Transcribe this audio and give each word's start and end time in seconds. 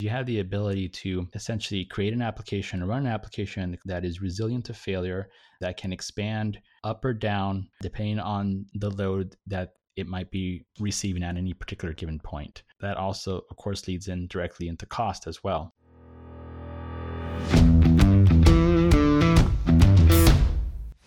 You 0.00 0.10
have 0.10 0.26
the 0.26 0.38
ability 0.38 0.90
to 0.90 1.26
essentially 1.34 1.84
create 1.84 2.12
an 2.12 2.22
application, 2.22 2.84
run 2.84 3.04
an 3.04 3.12
application 3.12 3.76
that 3.84 4.04
is 4.04 4.20
resilient 4.20 4.66
to 4.66 4.72
failure, 4.72 5.28
that 5.60 5.76
can 5.76 5.92
expand 5.92 6.60
up 6.84 7.04
or 7.04 7.12
down 7.12 7.68
depending 7.82 8.20
on 8.20 8.66
the 8.74 8.90
load 8.90 9.34
that 9.48 9.72
it 9.96 10.06
might 10.06 10.30
be 10.30 10.64
receiving 10.78 11.24
at 11.24 11.36
any 11.36 11.52
particular 11.52 11.94
given 11.94 12.20
point. 12.20 12.62
That 12.80 12.96
also, 12.96 13.40
of 13.50 13.56
course, 13.56 13.88
leads 13.88 14.06
in 14.06 14.28
directly 14.28 14.68
into 14.68 14.86
cost 14.86 15.26
as 15.26 15.42
well. 15.42 15.74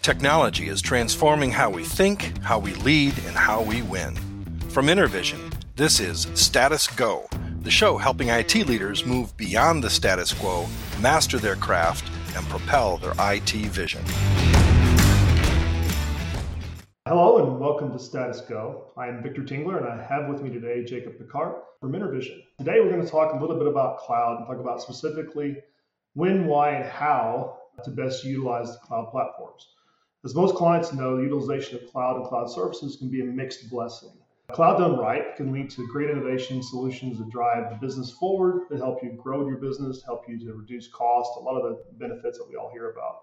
Technology 0.01 0.67
is 0.67 0.81
transforming 0.81 1.51
how 1.51 1.69
we 1.69 1.85
think, 1.85 2.37
how 2.39 2.59
we 2.59 2.73
lead, 2.73 3.17
and 3.19 3.37
how 3.37 3.61
we 3.61 3.83
win. 3.83 4.17
From 4.67 4.87
InterVision, 4.87 5.53
this 5.77 6.01
is 6.01 6.27
Status 6.33 6.87
Go, 6.87 7.29
the 7.61 7.69
show 7.69 7.95
helping 7.95 8.29
IT 8.29 8.55
leaders 8.67 9.05
move 9.05 9.35
beyond 9.37 9.83
the 9.83 9.89
status 9.89 10.33
quo, 10.33 10.65
master 10.99 11.37
their 11.37 11.55
craft, 11.55 12.11
and 12.35 12.43
propel 12.49 12.97
their 12.97 13.13
IT 13.19 13.51
vision. 13.51 14.03
Hello 17.07 17.37
and 17.37 17.59
welcome 17.59 17.91
to 17.91 17.99
Status 17.99 18.41
Go. 18.41 18.85
I 18.97 19.07
am 19.07 19.21
Victor 19.21 19.43
Tingler 19.43 19.77
and 19.77 19.87
I 19.87 20.03
have 20.03 20.27
with 20.27 20.41
me 20.41 20.49
today 20.49 20.83
Jacob 20.83 21.19
Picard 21.19 21.55
from 21.79 21.91
InterVision. 21.91 22.41
Today 22.57 22.79
we're 22.79 22.89
going 22.89 23.03
to 23.03 23.11
talk 23.11 23.33
a 23.33 23.37
little 23.37 23.57
bit 23.57 23.67
about 23.67 23.99
cloud 23.99 24.37
and 24.37 24.47
talk 24.47 24.59
about 24.59 24.81
specifically 24.81 25.57
when, 26.13 26.47
why, 26.47 26.71
and 26.71 26.89
how 26.89 27.57
to 27.83 27.91
best 27.91 28.23
utilize 28.23 28.71
the 28.71 28.79
cloud 28.79 29.11
platforms. 29.11 29.67
As 30.25 30.33
most 30.33 30.55
clients 30.55 30.93
know, 30.93 31.17
the 31.17 31.23
utilization 31.23 31.75
of 31.75 31.91
cloud 31.91 32.17
and 32.17 32.25
cloud 32.25 32.49
services 32.49 32.95
can 32.95 33.09
be 33.09 33.21
a 33.21 33.25
mixed 33.25 33.69
blessing. 33.69 34.11
Cloud 34.49 34.79
done 34.79 34.97
right 34.97 35.35
can 35.37 35.51
lead 35.51 35.69
to 35.71 35.87
great 35.87 36.09
innovation 36.09 36.61
solutions 36.61 37.17
that 37.19 37.29
drive 37.29 37.69
the 37.69 37.77
business 37.77 38.11
forward, 38.11 38.63
that 38.69 38.79
help 38.79 39.01
you 39.01 39.13
grow 39.13 39.47
your 39.47 39.57
business, 39.57 40.03
help 40.03 40.23
you 40.27 40.37
to 40.39 40.53
reduce 40.53 40.87
cost, 40.89 41.31
a 41.37 41.39
lot 41.39 41.57
of 41.57 41.63
the 41.63 41.83
benefits 41.93 42.37
that 42.37 42.47
we 42.49 42.55
all 42.55 42.69
hear 42.71 42.91
about. 42.91 43.21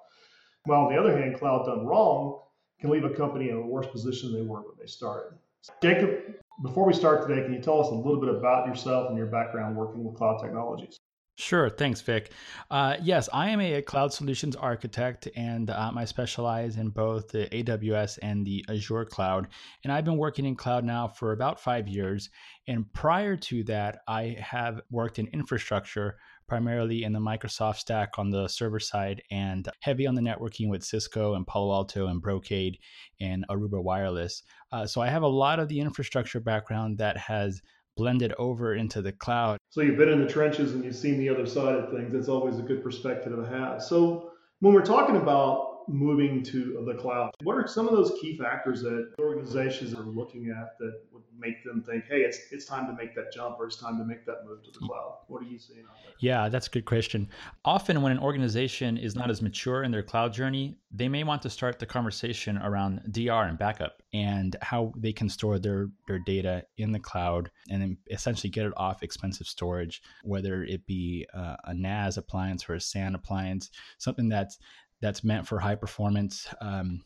While 0.64 0.86
on 0.86 0.92
the 0.92 0.98
other 0.98 1.16
hand, 1.16 1.38
cloud 1.38 1.66
done 1.66 1.86
wrong 1.86 2.40
can 2.80 2.90
leave 2.90 3.04
a 3.04 3.10
company 3.10 3.50
in 3.50 3.56
a 3.56 3.66
worse 3.66 3.86
position 3.86 4.32
than 4.32 4.40
they 4.40 4.46
were 4.46 4.60
when 4.60 4.76
they 4.78 4.86
started. 4.86 5.36
Jacob, 5.82 6.34
before 6.62 6.86
we 6.86 6.94
start 6.94 7.26
today, 7.26 7.42
can 7.42 7.52
you 7.52 7.60
tell 7.60 7.80
us 7.80 7.88
a 7.88 7.94
little 7.94 8.20
bit 8.20 8.34
about 8.34 8.66
yourself 8.66 9.08
and 9.08 9.18
your 9.18 9.26
background 9.26 9.76
working 9.76 10.04
with 10.04 10.16
cloud 10.16 10.40
technologies? 10.40 10.98
Sure. 11.40 11.70
Thanks, 11.70 12.00
Vic. 12.00 12.32
Uh, 12.68 12.96
yes, 13.00 13.28
I 13.32 13.50
am 13.50 13.60
a 13.60 13.80
cloud 13.80 14.12
solutions 14.12 14.56
architect 14.56 15.28
and 15.36 15.70
um, 15.70 15.96
I 15.96 16.04
specialize 16.04 16.76
in 16.76 16.88
both 16.88 17.28
the 17.28 17.46
AWS 17.52 18.18
and 18.22 18.44
the 18.44 18.64
Azure 18.68 19.04
cloud. 19.04 19.46
And 19.84 19.92
I've 19.92 20.04
been 20.04 20.16
working 20.18 20.46
in 20.46 20.56
cloud 20.56 20.84
now 20.84 21.06
for 21.06 21.30
about 21.30 21.60
five 21.60 21.86
years. 21.86 22.28
And 22.66 22.92
prior 22.92 23.36
to 23.36 23.62
that, 23.64 24.00
I 24.08 24.36
have 24.40 24.80
worked 24.90 25.20
in 25.20 25.28
infrastructure, 25.28 26.16
primarily 26.48 27.04
in 27.04 27.12
the 27.12 27.20
Microsoft 27.20 27.76
stack 27.76 28.18
on 28.18 28.30
the 28.30 28.48
server 28.48 28.80
side 28.80 29.22
and 29.30 29.68
heavy 29.78 30.08
on 30.08 30.16
the 30.16 30.22
networking 30.22 30.68
with 30.68 30.82
Cisco 30.82 31.34
and 31.34 31.46
Palo 31.46 31.72
Alto 31.72 32.08
and 32.08 32.20
Brocade 32.20 32.80
and 33.20 33.46
Aruba 33.48 33.80
Wireless. 33.80 34.42
Uh, 34.72 34.88
so 34.88 35.00
I 35.00 35.08
have 35.08 35.22
a 35.22 35.28
lot 35.28 35.60
of 35.60 35.68
the 35.68 35.78
infrastructure 35.78 36.40
background 36.40 36.98
that 36.98 37.16
has 37.16 37.62
blended 37.98 38.32
over 38.38 38.74
into 38.74 39.02
the 39.02 39.12
cloud. 39.12 39.58
So 39.70 39.82
you've 39.82 39.98
been 39.98 40.08
in 40.08 40.20
the 40.24 40.32
trenches 40.32 40.72
and 40.72 40.84
you've 40.84 40.96
seen 40.96 41.18
the 41.18 41.28
other 41.28 41.44
side 41.44 41.74
of 41.74 41.90
things. 41.90 42.12
That's 42.12 42.28
always 42.28 42.58
a 42.58 42.62
good 42.62 42.82
perspective 42.82 43.34
to 43.34 43.42
have. 43.42 43.82
So 43.82 44.30
when 44.60 44.72
we're 44.72 44.86
talking 44.86 45.16
about 45.16 45.67
moving 45.88 46.42
to 46.44 46.82
the 46.86 46.94
cloud, 46.94 47.30
what 47.42 47.54
are 47.54 47.66
some 47.66 47.88
of 47.88 47.94
those 47.94 48.12
key 48.20 48.36
factors 48.36 48.82
that 48.82 49.12
organizations 49.18 49.94
are 49.94 50.02
looking 50.04 50.50
at 50.50 50.78
that 50.78 51.00
would 51.12 51.22
make 51.38 51.64
them 51.64 51.82
think, 51.82 52.04
hey, 52.08 52.20
it's 52.20 52.38
it's 52.50 52.64
time 52.64 52.86
to 52.86 52.92
make 52.92 53.14
that 53.14 53.32
jump 53.32 53.56
or 53.58 53.66
it's 53.66 53.76
time 53.76 53.98
to 53.98 54.04
make 54.04 54.26
that 54.26 54.44
move 54.46 54.62
to 54.64 54.70
the 54.70 54.86
cloud? 54.86 55.18
What 55.28 55.42
are 55.42 55.46
you 55.46 55.58
seeing? 55.58 55.84
Yeah, 56.20 56.48
that's 56.48 56.66
a 56.66 56.70
good 56.70 56.84
question. 56.84 57.28
Often 57.64 58.02
when 58.02 58.12
an 58.12 58.18
organization 58.18 58.96
is 58.96 59.14
not 59.14 59.30
as 59.30 59.40
mature 59.40 59.84
in 59.84 59.90
their 59.90 60.02
cloud 60.02 60.32
journey, 60.32 60.78
they 60.90 61.08
may 61.08 61.22
want 61.22 61.42
to 61.42 61.50
start 61.50 61.78
the 61.78 61.86
conversation 61.86 62.58
around 62.58 63.00
DR 63.12 63.48
and 63.48 63.58
backup 63.58 64.02
and 64.12 64.56
how 64.62 64.92
they 64.96 65.12
can 65.12 65.28
store 65.28 65.58
their, 65.58 65.88
their 66.06 66.18
data 66.18 66.64
in 66.78 66.92
the 66.92 66.98
cloud 66.98 67.50
and 67.70 67.96
essentially 68.10 68.50
get 68.50 68.66
it 68.66 68.72
off 68.76 69.02
expensive 69.02 69.46
storage, 69.46 70.02
whether 70.24 70.64
it 70.64 70.86
be 70.86 71.26
uh, 71.34 71.56
a 71.64 71.74
NAS 71.74 72.16
appliance 72.16 72.68
or 72.68 72.74
a 72.74 72.80
SAN 72.80 73.14
appliance, 73.14 73.70
something 73.98 74.28
that's 74.28 74.58
that's 75.00 75.24
meant 75.24 75.46
for 75.46 75.58
high 75.58 75.74
performance 75.74 76.48
um, 76.60 77.04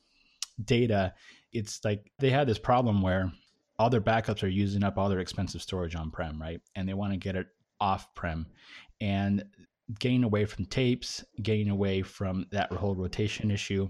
data. 0.64 1.14
It's 1.53 1.84
like 1.84 2.10
they 2.19 2.30
had 2.30 2.47
this 2.47 2.58
problem 2.58 3.03
where 3.03 3.32
all 3.78 3.91
their 3.91 4.00
backups 4.00 4.42
are 4.42 4.48
using 4.48 4.84
up 4.84 4.98
all 4.98 5.08
their 5.08 5.20
expensive 5.20 5.62
storage 5.62 5.94
on 5.94 6.10
prem, 6.10 6.41
right? 6.41 6.60
And 6.75 6.88
they 6.88 6.94
want 6.94 7.12
to 7.12 7.19
get 7.19 7.36
it 7.36 7.47
off 7.81 8.14
prem 8.14 8.47
and 9.00 9.44
getting 9.98 10.25
away 10.25 10.44
from 10.44 10.66
tapes, 10.66 11.25
getting 11.42 11.69
away 11.69 12.02
from 12.02 12.47
that 12.52 12.72
whole 12.72 12.94
rotation 12.94 13.50
issue. 13.50 13.88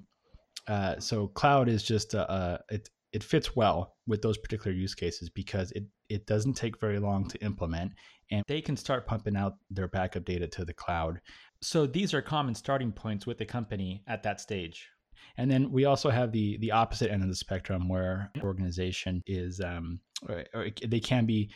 Uh, 0.67 0.99
so 0.99 1.29
cloud 1.29 1.69
is 1.69 1.83
just 1.83 2.15
a, 2.15 2.33
a, 2.33 2.61
it 2.71 2.89
it 3.13 3.23
fits 3.23 3.55
well 3.55 3.97
with 4.07 4.23
those 4.23 4.39
particular 4.39 4.75
use 4.75 4.95
cases 4.95 5.29
because 5.29 5.71
it 5.73 5.85
it 6.09 6.27
doesn't 6.27 6.55
take 6.55 6.81
very 6.81 6.99
long 6.99 7.29
to 7.29 7.43
implement 7.45 7.93
and 8.31 8.43
they 8.49 8.61
can 8.61 8.77
start 8.77 9.07
pumping 9.07 9.37
out 9.37 9.57
their 9.71 9.89
backup 9.89 10.25
data 10.25 10.49
to 10.49 10.65
the 10.65 10.73
cloud. 10.73 11.21
So 11.63 11.87
these 11.87 12.13
are 12.13 12.21
common 12.21 12.55
starting 12.55 12.93
points 12.93 13.27
with 13.27 13.39
the 13.39 13.47
company 13.47 14.03
at 14.07 14.23
that 14.25 14.41
stage. 14.41 14.89
And 15.39 15.51
then 15.51 15.71
we 15.71 15.85
also 15.85 16.11
have 16.11 16.33
the 16.33 16.59
the 16.59 16.73
opposite 16.73 17.11
end 17.11 17.23
of 17.23 17.29
the 17.29 17.37
spectrum 17.37 17.89
where 17.89 18.31
an 18.35 18.43
organization 18.43 19.23
is 19.27 19.61
um, 19.61 20.01
or, 20.29 20.69
they 20.87 21.01
can 21.01 21.25
be 21.25 21.51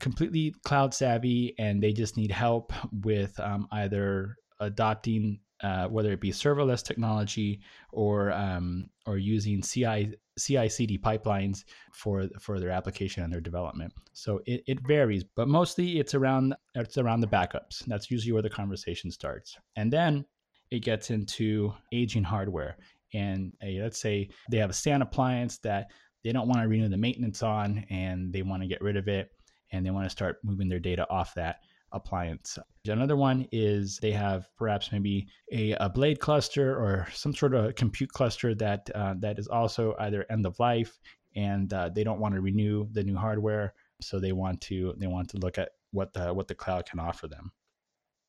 completely 0.00 0.54
cloud 0.64 0.92
savvy 0.92 1.54
and 1.58 1.82
they 1.82 1.92
just 1.92 2.16
need 2.16 2.30
help 2.30 2.72
with 3.02 3.38
um, 3.40 3.66
either 3.72 4.36
adopting 4.60 5.40
uh, 5.62 5.86
whether 5.88 6.12
it 6.12 6.20
be 6.20 6.30
serverless 6.30 6.82
technology 6.82 7.60
or 7.92 8.32
um, 8.32 8.88
or 9.06 9.18
using 9.18 9.62
CI 9.62 10.14
CI/CD 10.38 10.98
pipelines 10.98 11.64
for 11.92 12.28
for 12.38 12.60
their 12.60 12.70
application 12.70 13.22
and 13.22 13.32
their 13.32 13.40
development. 13.40 13.92
So 14.12 14.40
it, 14.46 14.62
it 14.66 14.86
varies, 14.86 15.24
but 15.24 15.48
mostly 15.48 15.98
it's 15.98 16.14
around 16.14 16.54
it's 16.74 16.98
around 16.98 17.20
the 17.20 17.26
backups. 17.26 17.84
That's 17.86 18.10
usually 18.10 18.32
where 18.32 18.42
the 18.42 18.50
conversation 18.50 19.10
starts, 19.10 19.56
and 19.76 19.92
then 19.92 20.24
it 20.70 20.80
gets 20.80 21.10
into 21.10 21.72
aging 21.92 22.24
hardware. 22.24 22.76
And 23.14 23.52
uh, 23.62 23.82
let's 23.82 24.00
say 24.00 24.28
they 24.50 24.58
have 24.58 24.70
a 24.70 24.74
SAN 24.74 25.00
appliance 25.00 25.58
that 25.58 25.90
they 26.22 26.32
don't 26.32 26.48
want 26.48 26.60
to 26.60 26.68
renew 26.68 26.88
the 26.88 26.96
maintenance 26.96 27.42
on, 27.42 27.86
and 27.88 28.32
they 28.32 28.42
want 28.42 28.62
to 28.62 28.68
get 28.68 28.82
rid 28.82 28.96
of 28.96 29.08
it, 29.08 29.30
and 29.72 29.86
they 29.86 29.90
want 29.90 30.04
to 30.04 30.10
start 30.10 30.38
moving 30.42 30.68
their 30.68 30.80
data 30.80 31.06
off 31.08 31.32
that 31.34 31.60
appliance. 31.92 32.58
Another 32.86 33.16
one 33.16 33.48
is 33.52 33.98
they 33.98 34.12
have 34.12 34.48
perhaps 34.56 34.92
maybe 34.92 35.28
a, 35.52 35.72
a 35.72 35.88
blade 35.88 36.20
cluster 36.20 36.74
or 36.74 37.08
some 37.12 37.34
sort 37.34 37.54
of 37.54 37.74
compute 37.74 38.10
cluster 38.10 38.54
that 38.54 38.90
uh, 38.94 39.14
that 39.18 39.38
is 39.38 39.48
also 39.48 39.94
either 39.98 40.26
end 40.30 40.46
of 40.46 40.58
life 40.60 40.98
and 41.36 41.72
uh, 41.72 41.90
they 41.90 42.02
don't 42.02 42.18
want 42.18 42.34
to 42.34 42.40
renew 42.40 42.88
the 42.92 43.04
new 43.04 43.16
hardware, 43.16 43.74
so 44.00 44.18
they 44.18 44.32
want 44.32 44.60
to 44.62 44.94
they 44.98 45.06
want 45.06 45.28
to 45.30 45.36
look 45.36 45.58
at 45.58 45.70
what 45.92 46.12
the 46.12 46.32
what 46.32 46.48
the 46.48 46.54
cloud 46.54 46.86
can 46.86 46.98
offer 46.98 47.28
them. 47.28 47.52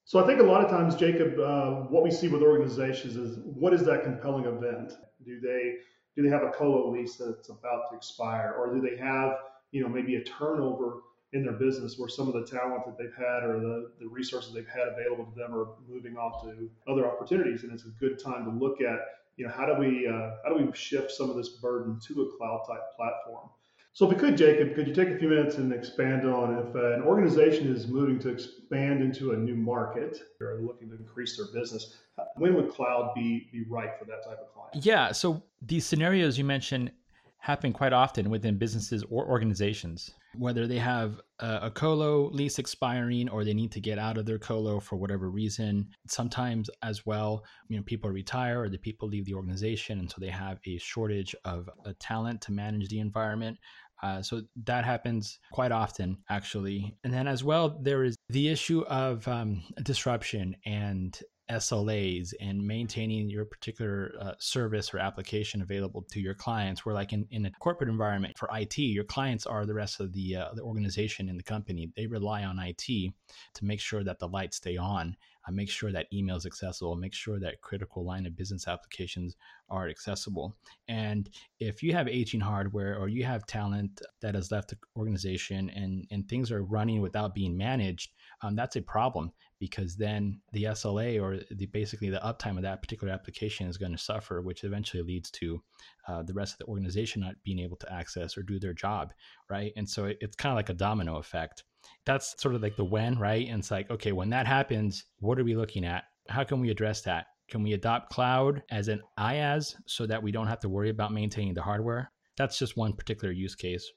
So 0.06 0.24
I 0.24 0.28
think 0.28 0.40
a 0.40 0.44
lot 0.44 0.64
of 0.64 0.70
times, 0.70 0.96
Jacob, 0.96 1.38
uh, 1.40 1.72
what 1.90 2.04
we 2.04 2.12
see 2.12 2.28
with 2.28 2.42
organizations 2.42 3.16
is 3.16 3.40
what 3.44 3.74
is 3.74 3.84
that 3.86 4.04
compelling 4.04 4.46
event? 4.46 4.94
Do 5.26 5.40
they 5.40 5.76
do 6.16 6.24
they 6.24 6.30
have 6.30 6.44
a 6.44 6.52
colo 6.52 6.92
lease 6.92 7.16
that's 7.16 7.50
about 7.50 7.90
to 7.90 7.98
expire, 7.98 8.56
or 8.58 8.74
do 8.74 8.82
they 8.82 8.98
have 8.98 9.38
you 9.72 9.82
know 9.82 9.90
maybe 9.90 10.16
a 10.16 10.24
turnover 10.24 11.02
in 11.34 11.44
their 11.44 11.54
business 11.54 11.98
where 11.98 12.08
some 12.08 12.28
of 12.28 12.34
the 12.34 12.46
talent 12.46 12.86
that 12.86 12.98
they've 12.98 13.16
had 13.16 13.44
or 13.44 13.60
the, 13.60 13.92
the 14.00 14.08
resources 14.08 14.54
they've 14.54 14.68
had 14.68 14.88
available 14.88 15.26
to 15.26 15.36
them 15.36 15.54
are 15.54 15.68
moving 15.90 16.16
off 16.16 16.42
to 16.44 16.70
other 16.88 17.06
opportunities. 17.06 17.64
And 17.64 17.74
it's 17.74 17.86
a 17.86 17.90
good 18.00 18.18
time 18.18 18.46
to 18.46 18.52
look 18.52 18.82
at 18.82 19.00
you 19.36 19.46
know 19.46 19.52
how 19.52 19.66
do 19.66 19.80
we 19.80 20.08
uh, 20.08 20.32
how 20.44 20.56
do 20.56 20.66
we 20.66 20.72
shift 20.74 21.12
some 21.12 21.30
of 21.30 21.36
this 21.36 21.50
burden 21.50 22.00
to 22.08 22.24
a 22.24 22.38
cloud 22.38 22.64
type 22.68 22.82
platform? 22.96 23.50
So 23.94 24.06
if 24.06 24.14
we 24.14 24.20
could 24.20 24.38
jacob 24.38 24.76
could 24.76 24.88
you 24.88 24.94
take 24.94 25.10
a 25.10 25.18
few 25.18 25.28
minutes 25.28 25.58
and 25.58 25.74
expand 25.74 26.28
on 26.28 26.56
if 26.60 26.76
uh, 26.76 26.94
an 26.94 27.02
organization 27.02 27.74
is 27.74 27.88
moving 27.88 28.20
to 28.20 28.30
expand 28.30 29.02
into 29.02 29.32
a 29.32 29.38
new 29.38 29.56
market 29.56 30.20
or 30.40 30.60
looking 30.62 30.90
to 30.90 30.96
increase 30.96 31.38
their 31.38 31.48
business 31.48 31.98
when 32.36 32.54
would 32.56 32.70
cloud 32.70 33.14
be 33.16 33.48
be 33.52 33.64
right 33.68 33.92
for 33.98 34.06
that 34.06 34.24
type 34.24 34.38
of 34.40 34.54
client? 34.54 34.86
Yeah 34.86 35.12
so 35.12 35.42
these 35.64 35.84
scenarios 35.84 36.38
you 36.38 36.44
mentioned 36.44 36.92
happen 37.40 37.74
quite 37.74 37.94
often 37.94 38.30
within 38.30 38.58
businesses 38.58 39.04
or 39.10 39.26
organizations 39.26 40.12
whether 40.38 40.68
they 40.68 40.78
have 40.78 41.20
a, 41.40 41.60
a, 41.64 41.72
colo 41.72 42.30
lease 42.30 42.60
expiring 42.60 43.30
or 43.30 43.44
they 43.44 43.54
need 43.54 43.72
to 43.72 43.82
get 43.82 44.00
out 44.00 44.18
of 44.18 44.26
their 44.26 44.40
colo 44.40 44.80
for 44.80 44.96
whatever 44.96 45.30
reason. 45.30 45.90
Sometimes 46.08 46.70
as 46.84 47.06
well 47.06 47.44
you 47.68 47.78
know 47.78 47.84
people 47.84 48.10
retire 48.10 48.64
or 48.64 48.70
the 48.70 48.78
people 48.78 49.08
leave 49.08 49.26
the 49.26 49.34
organization 49.34 50.00
and 50.00 50.10
so 50.10 50.18
they 50.20 50.30
have 50.30 50.60
a 50.66 50.78
shortage 50.78 51.36
of 51.46 51.70
a 51.86 51.94
talent 51.96 52.42
to 52.42 52.52
manage 52.52 52.90
the 52.90 53.00
environment. 53.00 53.58
Uh, 54.04 54.22
so 54.22 54.42
that 54.66 54.86
happens 54.86 55.40
quite 55.52 55.72
often 55.72 56.18
actually. 56.30 56.96
And 57.04 57.14
then 57.14 57.28
as 57.28 57.44
well 57.44 57.78
there 57.82 58.04
is 58.04 58.16
the 58.30 58.50
issue 58.50 58.82
of 58.82 59.28
um, 59.28 59.64
disruption 59.84 60.56
and 60.66 61.20
SLAs 61.50 62.34
and 62.42 62.66
maintaining 62.66 63.30
your 63.30 63.46
particular 63.46 64.14
uh, 64.20 64.34
service 64.40 64.94
or 64.94 65.00
application 65.00 65.62
available 65.62 66.06
to 66.12 66.20
your 66.20 66.34
clients. 66.34 66.86
Where, 66.86 66.94
like 66.94 67.14
in, 67.14 67.26
in 67.32 67.46
a 67.46 67.52
corporate 67.60 67.90
environment 67.90 68.38
for 68.38 68.50
IT, 68.54 68.78
your 68.78 69.06
clients 69.06 69.46
are 69.46 69.66
the 69.66 69.74
rest 69.74 70.00
of 70.00 70.14
the 70.14 70.36
uh, 70.36 70.50
the 70.54 70.62
organization 70.62 71.30
in 71.30 71.38
the 71.38 71.44
company. 71.44 71.90
They 71.96 72.08
rely 72.08 72.44
on 72.44 72.60
IT 72.60 72.86
to 72.86 73.66
make 73.66 73.80
sure 73.80 74.04
that 74.04 74.20
the 74.20 74.28
lights 74.28 74.58
stay 74.58 74.78
on, 74.78 75.16
uh, 75.48 75.52
make 75.52 75.70
sure 75.70 75.92
that 75.92 76.08
email 76.12 76.36
is 76.36 76.46
accessible, 76.46 76.96
make 76.96 77.14
sure 77.14 77.40
that 77.40 77.62
critical 77.62 78.06
line 78.06 78.26
of 78.26 78.36
business 78.36 78.68
applications 78.68 79.36
are 79.70 79.88
accessible. 79.88 80.56
And 80.88 81.30
if 81.60 81.82
you 81.82 81.94
have 81.94 82.08
aging 82.08 82.42
hardware 82.42 82.98
or 82.98 83.08
you 83.08 83.24
have 83.24 83.46
talent 83.46 84.02
that 84.22 84.36
has 84.36 84.52
left 84.52 84.70
the 84.70 84.78
organization 84.98 85.70
and 85.70 86.06
and 86.12 86.28
things 86.28 86.52
are 86.52 86.64
running 86.64 87.02
without 87.02 87.34
being 87.34 87.56
managed, 87.56 88.12
um, 88.42 88.56
that's 88.56 88.76
a 88.76 88.82
problem 88.82 89.32
because 89.60 89.96
then 89.96 90.40
the 90.54 90.66
SLA 90.66 91.22
or 91.22 91.40
the 91.52 91.66
basically 91.68 92.10
the 92.10 92.20
uptime 92.20 92.58
of 92.58 92.64
that 92.64 92.82
particular 92.82 93.12
application 93.12 93.68
is 93.68 93.78
going 93.78 93.92
to 93.92 93.98
suffer, 93.98 94.42
which 94.42 94.64
eventually 94.64 95.04
leads 95.04 95.32
to 95.32 95.62
uh, 96.08 96.24
the 96.24 96.34
rest 96.34 96.54
of 96.54 96.60
the 96.60 96.66
organization 96.66 97.22
not 97.22 97.36
being 97.44 97.60
able 97.60 97.78
to 97.78 97.92
access 97.92 98.38
or 98.38 98.44
do 98.44 98.60
their 98.60 98.74
job, 98.74 99.14
right? 99.50 99.74
And 99.76 99.90
so 99.90 100.06
it, 100.06 100.18
it's 100.22 100.36
kind 100.36 100.52
of 100.52 100.58
like 100.58 100.70
a 100.70 100.74
domino 100.74 101.18
effect. 101.18 101.64
That's 102.06 102.40
sort 102.42 102.56
of 102.56 102.62
like 102.62 102.76
the 102.76 102.86
when, 102.86 103.18
right? 103.18 103.48
And 103.48 103.60
it's 103.60 103.72
like, 103.72 103.90
okay, 103.90 104.12
when 104.12 104.30
that 104.30 104.48
happens, 104.48 105.06
what 105.20 105.40
are 105.40 105.44
we 105.44 105.56
looking 105.56 105.86
at? 105.86 106.04
How 106.30 106.44
can 106.44 106.60
we 106.60 106.70
address 106.70 107.02
that? 107.02 107.28
Can 107.50 107.64
we 107.64 107.74
adopt 107.74 108.12
cloud 108.12 108.62
as 108.70 108.90
an 108.90 109.02
IaaS 109.18 109.76
so 109.86 110.06
that 110.06 110.22
we 110.22 110.32
don't 110.32 110.48
have 110.48 110.60
to 110.62 110.70
worry 110.70 110.90
about 110.90 111.14
maintaining 111.14 111.54
the 111.54 111.62
hardware? 111.62 112.12
That's 112.36 112.60
just 112.60 112.78
one 112.78 112.94
particular 112.94 113.34
use 113.34 113.56
case. 113.56 113.90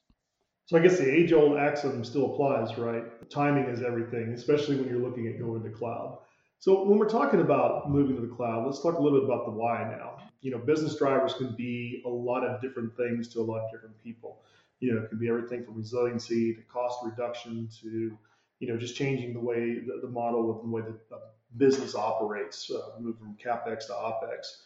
So 0.71 0.79
I 0.79 0.83
guess 0.83 0.99
the 0.99 1.13
age 1.13 1.33
old 1.33 1.57
axiom 1.57 2.05
still 2.05 2.33
applies, 2.33 2.79
right? 2.79 3.29
Timing 3.29 3.65
is 3.65 3.83
everything, 3.83 4.29
especially 4.35 4.77
when 4.77 4.89
you're 4.89 5.01
looking 5.01 5.27
at 5.27 5.37
going 5.37 5.65
to 5.65 5.69
cloud. 5.69 6.19
So 6.61 6.85
when 6.85 6.97
we're 6.97 7.09
talking 7.09 7.41
about 7.41 7.91
moving 7.91 8.15
to 8.15 8.23
the 8.23 8.33
cloud, 8.33 8.67
let's 8.67 8.81
talk 8.81 8.95
a 8.95 9.03
little 9.03 9.19
bit 9.19 9.29
about 9.29 9.47
the 9.47 9.51
why 9.51 9.83
now. 9.83 10.19
You 10.43 10.53
know, 10.53 10.59
business 10.59 10.95
drivers 10.97 11.35
can 11.35 11.57
be 11.57 12.05
a 12.07 12.09
lot 12.09 12.45
of 12.45 12.63
different 12.63 12.97
things 12.97 13.27
to 13.31 13.41
a 13.41 13.43
lot 13.43 13.65
of 13.65 13.73
different 13.73 14.01
people. 14.05 14.45
You 14.79 14.95
know, 14.95 15.03
it 15.03 15.09
can 15.09 15.19
be 15.19 15.29
everything 15.29 15.65
from 15.65 15.77
resiliency 15.77 16.55
to 16.55 16.63
cost 16.73 17.01
reduction 17.05 17.69
to, 17.83 18.17
you 18.61 18.69
know, 18.69 18.77
just 18.77 18.95
changing 18.95 19.33
the 19.33 19.41
way 19.41 19.81
the, 19.81 19.99
the 20.01 20.09
model 20.09 20.53
of 20.53 20.63
the 20.63 20.69
way 20.69 20.83
that 20.83 21.21
business 21.57 21.97
operates, 21.97 22.71
uh, 22.71 23.01
move 23.01 23.19
from 23.19 23.37
capex 23.45 23.89
to 23.89 23.93
opex. 23.93 24.59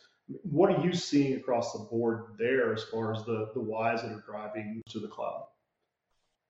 What 0.43 0.71
are 0.71 0.85
you 0.85 0.93
seeing 0.93 1.37
across 1.37 1.73
the 1.73 1.79
board 1.79 2.35
there 2.39 2.75
as 2.75 2.85
far 2.85 3.15
as 3.15 3.25
the 3.25 3.53
the 3.55 3.61
whys 3.61 4.03
that 4.03 4.13
are 4.13 4.25
driving 4.27 4.83
to 4.91 5.01
the 5.01 5.09
cloud? 5.09 5.47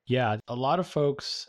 Yeah, 0.06 0.36
a 0.48 0.54
lot 0.54 0.80
of 0.80 0.86
folks 0.86 1.46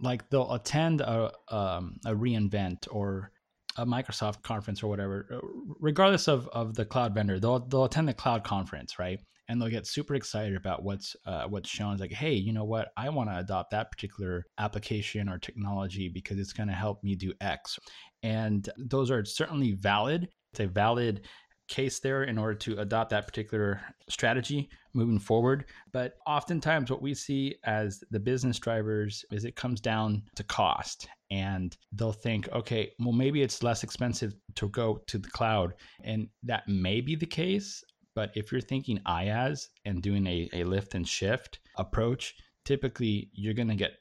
like 0.00 0.28
they'll 0.30 0.52
attend 0.52 1.00
a 1.00 1.32
um, 1.48 1.96
a 2.06 2.12
reInvent 2.12 2.86
or 2.90 3.32
a 3.76 3.86
Microsoft 3.86 4.42
conference 4.42 4.82
or 4.82 4.88
whatever, 4.88 5.26
uh, 5.32 5.38
regardless 5.80 6.26
of, 6.26 6.48
of 6.48 6.74
the 6.74 6.84
cloud 6.84 7.14
vendor, 7.14 7.38
they'll 7.38 7.60
they'll 7.60 7.84
attend 7.84 8.08
the 8.08 8.14
cloud 8.14 8.44
conference, 8.44 8.98
right? 8.98 9.20
And 9.48 9.60
they'll 9.60 9.70
get 9.70 9.86
super 9.86 10.14
excited 10.14 10.56
about 10.56 10.82
what's 10.82 11.16
uh, 11.24 11.44
what's 11.44 11.68
shown. 11.70 11.92
It's 11.92 12.00
like, 12.00 12.12
hey, 12.12 12.34
you 12.34 12.52
know 12.52 12.64
what? 12.64 12.88
I 12.96 13.08
want 13.08 13.30
to 13.30 13.38
adopt 13.38 13.70
that 13.70 13.90
particular 13.90 14.44
application 14.58 15.28
or 15.28 15.38
technology 15.38 16.08
because 16.08 16.38
it's 16.38 16.52
going 16.52 16.68
to 16.68 16.74
help 16.74 17.02
me 17.02 17.14
do 17.14 17.32
X. 17.40 17.78
And 18.22 18.68
those 18.76 19.10
are 19.10 19.24
certainly 19.24 19.72
valid. 19.72 20.28
It's 20.52 20.60
a 20.60 20.66
valid 20.66 21.22
case 21.68 22.00
there 22.00 22.24
in 22.24 22.38
order 22.38 22.54
to 22.54 22.78
adopt 22.80 23.10
that 23.10 23.26
particular 23.26 23.80
strategy 24.08 24.68
moving 24.98 25.18
forward. 25.18 25.66
But 25.92 26.14
oftentimes, 26.26 26.90
what 26.90 27.00
we 27.00 27.14
see 27.14 27.56
as 27.64 28.02
the 28.10 28.20
business 28.20 28.58
drivers 28.58 29.24
is 29.30 29.44
it 29.44 29.56
comes 29.56 29.80
down 29.80 30.22
to 30.34 30.44
cost. 30.44 31.08
And 31.30 31.76
they'll 31.92 32.12
think, 32.12 32.48
okay, 32.52 32.90
well, 32.98 33.12
maybe 33.12 33.42
it's 33.42 33.62
less 33.62 33.82
expensive 33.84 34.34
to 34.56 34.68
go 34.68 35.02
to 35.06 35.18
the 35.18 35.30
cloud. 35.30 35.74
And 36.02 36.28
that 36.42 36.68
may 36.68 37.00
be 37.00 37.14
the 37.14 37.26
case. 37.26 37.82
But 38.14 38.30
if 38.34 38.50
you're 38.50 38.60
thinking 38.60 38.98
IaaS 39.06 39.68
and 39.84 40.02
doing 40.02 40.26
a, 40.26 40.48
a 40.52 40.64
lift 40.64 40.94
and 40.94 41.06
shift 41.06 41.60
approach, 41.76 42.34
typically 42.64 43.30
you're 43.32 43.54
going 43.54 43.68
to 43.68 43.74
get 43.74 43.92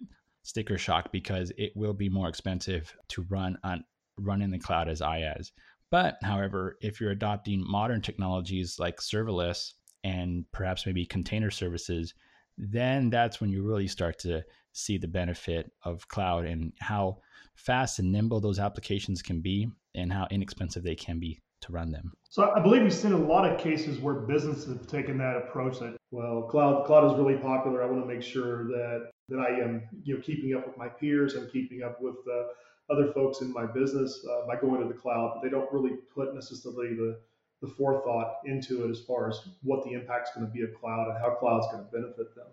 sticker 0.44 0.78
shock 0.78 1.12
because 1.12 1.52
it 1.58 1.72
will 1.76 1.94
be 1.94 2.10
more 2.10 2.30
expensive 2.30 2.96
to 3.10 3.26
run 3.30 3.58
on 3.64 3.84
run 4.20 4.42
in 4.42 4.50
the 4.50 4.58
cloud 4.58 4.90
as 4.90 5.02
IaaS. 5.02 5.52
But 5.92 6.18
however, 6.22 6.78
if 6.82 7.00
you're 7.00 7.12
adopting 7.12 7.64
modern 7.66 8.02
technologies 8.02 8.78
like 8.80 8.98
serverless 8.98 9.74
and 10.04 10.46
perhaps 10.52 10.86
maybe 10.86 11.06
container 11.06 11.52
services, 11.52 12.14
then 12.58 13.10
that's 13.10 13.40
when 13.40 13.50
you 13.50 13.64
really 13.64 13.88
start 13.88 14.20
to 14.20 14.44
see 14.74 14.98
the 14.98 15.08
benefit 15.08 15.72
of 15.84 16.08
cloud 16.08 16.46
and 16.46 16.74
how 16.80 17.18
fast 17.56 18.00
and 18.00 18.12
nimble 18.12 18.40
those 18.40 18.60
applications 18.60 19.22
can 19.22 19.42
be 19.42 19.68
and 19.96 20.14
how 20.14 20.28
inexpensive 20.30 20.84
they 20.84 20.96
can 20.96 21.20
be 21.20 21.40
to 21.62 21.72
run 21.72 21.92
them. 21.92 22.14
So 22.30 22.52
I 22.52 22.60
believe 22.60 22.84
you've 22.84 22.94
seen 22.94 23.14
a 23.14 23.18
lot 23.18 23.50
of 23.50 23.60
cases 23.60 24.00
where 24.00 24.14
businesses 24.14 24.68
have 24.68 24.88
taken 24.88 25.18
that 25.18 25.38
approach 25.38 25.80
that 25.80 25.98
well, 26.12 26.44
cloud 26.44 26.86
cloud 26.86 27.12
is 27.12 27.18
really 27.18 27.38
popular. 27.38 27.84
I 27.84 27.88
want 27.88 28.02
to 28.02 28.08
make 28.08 28.24
sure 28.24 28.66
that 28.66 29.10
that 29.30 29.40
I 29.40 29.60
am 29.60 29.84
you 30.04 30.16
know 30.16 30.22
keeping 30.22 30.56
up 30.56 30.68
with 30.68 30.78
my 30.78 30.88
peers 30.88 31.34
and 31.34 31.52
keeping 31.52 31.84
up 31.84 31.98
with 32.00 32.16
uh, 32.32 32.94
other 32.94 33.12
folks 33.12 33.42
in 33.42 33.52
my 33.52 33.66
business 33.66 34.26
uh, 34.30 34.48
by 34.48 34.56
going 34.56 34.82
to 34.82 34.88
the 34.88 35.00
cloud, 35.00 35.34
but 35.34 35.44
they 35.44 35.50
don't 35.50 35.72
really 35.74 35.98
put 36.14 36.34
necessarily 36.34 36.96
the, 36.96 37.20
the 37.62 37.68
forethought 37.68 38.36
into 38.46 38.86
it 38.86 38.92
as 38.92 39.00
far 39.00 39.30
as 39.30 39.40
what 39.64 39.84
the 39.84 39.92
impact 39.92 40.30
is 40.30 40.36
going 40.36 40.48
to 40.48 40.52
be 40.52 40.62
of 40.64 40.74
cloud 40.80 41.08
and 41.10 41.18
how 41.20 41.32
cloud 41.32 41.60
is 41.60 41.66
going 41.72 41.84
to 41.84 41.92
benefit 41.92 42.36
them. 42.36 42.46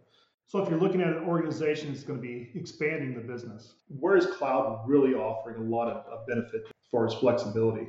So 0.47 0.63
if 0.63 0.69
you're 0.69 0.79
looking 0.79 1.01
at 1.01 1.09
an 1.09 1.25
organization 1.25 1.93
that's 1.93 2.05
going 2.05 2.21
to 2.21 2.23
be 2.23 2.51
expanding 2.55 3.15
the 3.15 3.21
business, 3.21 3.75
where 3.89 4.17
is 4.17 4.27
cloud 4.27 4.85
really 4.87 5.15
offering 5.15 5.57
a 5.57 5.71
lot 5.71 5.89
of, 5.89 6.05
of 6.07 6.27
benefit 6.27 6.63
as 6.67 6.91
far 6.91 7.07
as 7.07 7.15
flexibility? 7.15 7.89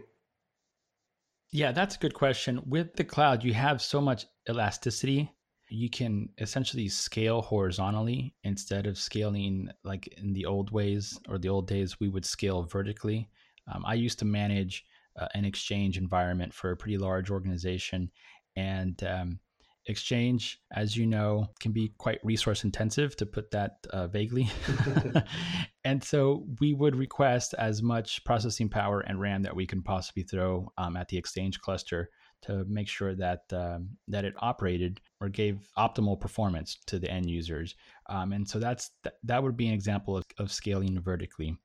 Yeah, 1.52 1.72
that's 1.72 1.96
a 1.96 2.00
good 2.00 2.14
question. 2.14 2.62
With 2.66 2.96
the 2.96 3.04
cloud, 3.04 3.44
you 3.44 3.54
have 3.54 3.82
so 3.82 4.02
much 4.02 4.26
elasticity 4.50 5.36
you 5.70 5.90
can 5.90 6.30
essentially 6.38 6.88
scale 6.88 7.42
horizontally 7.42 8.36
instead 8.44 8.86
of 8.86 8.98
scaling 8.98 9.70
like 9.84 10.08
in 10.18 10.34
the 10.34 10.46
old 10.46 10.72
ways 10.72 11.20
or 11.28 11.38
the 11.38 11.50
old 11.50 11.68
days 11.68 12.00
we 12.00 12.10
would 12.10 12.26
scale 12.26 12.64
vertically 12.64 13.28
um, 13.74 13.84
i 13.86 13.94
used 13.94 14.20
to 14.20 14.26
manage 14.26 14.86
uh, 15.20 15.28
an 15.34 15.46
exchange 15.46 15.98
environment 15.98 16.54
for 16.54 16.72
a 16.72 16.78
pretty 16.78 16.98
large 16.98 17.30
organization 17.30 18.12
and 18.56 19.04
um, 19.04 19.40
exchange 19.88 20.60
as 20.74 20.98
you 20.98 21.06
know 21.06 21.46
can 21.60 21.72
be 21.72 21.94
quite 21.98 22.20
resource 22.24 22.64
intensive 22.64 23.16
to 23.16 23.26
put 23.26 23.52
that 23.52 23.78
uh, 23.92 24.08
vaguely 24.08 24.50
and 25.84 26.04
so 26.04 26.46
we 26.60 26.74
would 26.74 26.96
request 26.96 27.54
as 27.58 27.84
much 27.84 28.24
processing 28.26 28.68
power 28.70 29.02
and 29.02 29.20
ram 29.20 29.44
that 29.44 29.56
we 29.56 29.66
can 29.66 29.82
possibly 29.82 30.24
throw 30.24 30.68
um, 30.78 30.98
at 30.98 31.08
the 31.08 31.18
exchange 31.18 31.60
cluster 31.60 32.10
to 32.46 32.64
make 32.68 32.88
sure 32.88 33.16
that 33.16 33.42
um, 33.54 33.90
that 34.08 34.24
it 34.24 34.34
operated 34.40 35.02
or 35.20 35.30
gave 35.30 35.68
optimal 35.78 36.20
performance 36.20 36.78
to 36.86 37.00
the 37.00 37.10
end 37.10 37.30
users. 37.30 37.76
Um, 38.08 38.34
and 38.34 38.48
so 38.48 38.60
that's 38.60 38.92
th- 39.04 39.16
that 39.24 39.42
would 39.42 39.58
be 39.58 39.68
an 39.68 39.74
example 39.74 40.16
of, 40.16 40.26
of 40.38 40.52
scaling 40.52 41.00
vertically. 41.02 41.58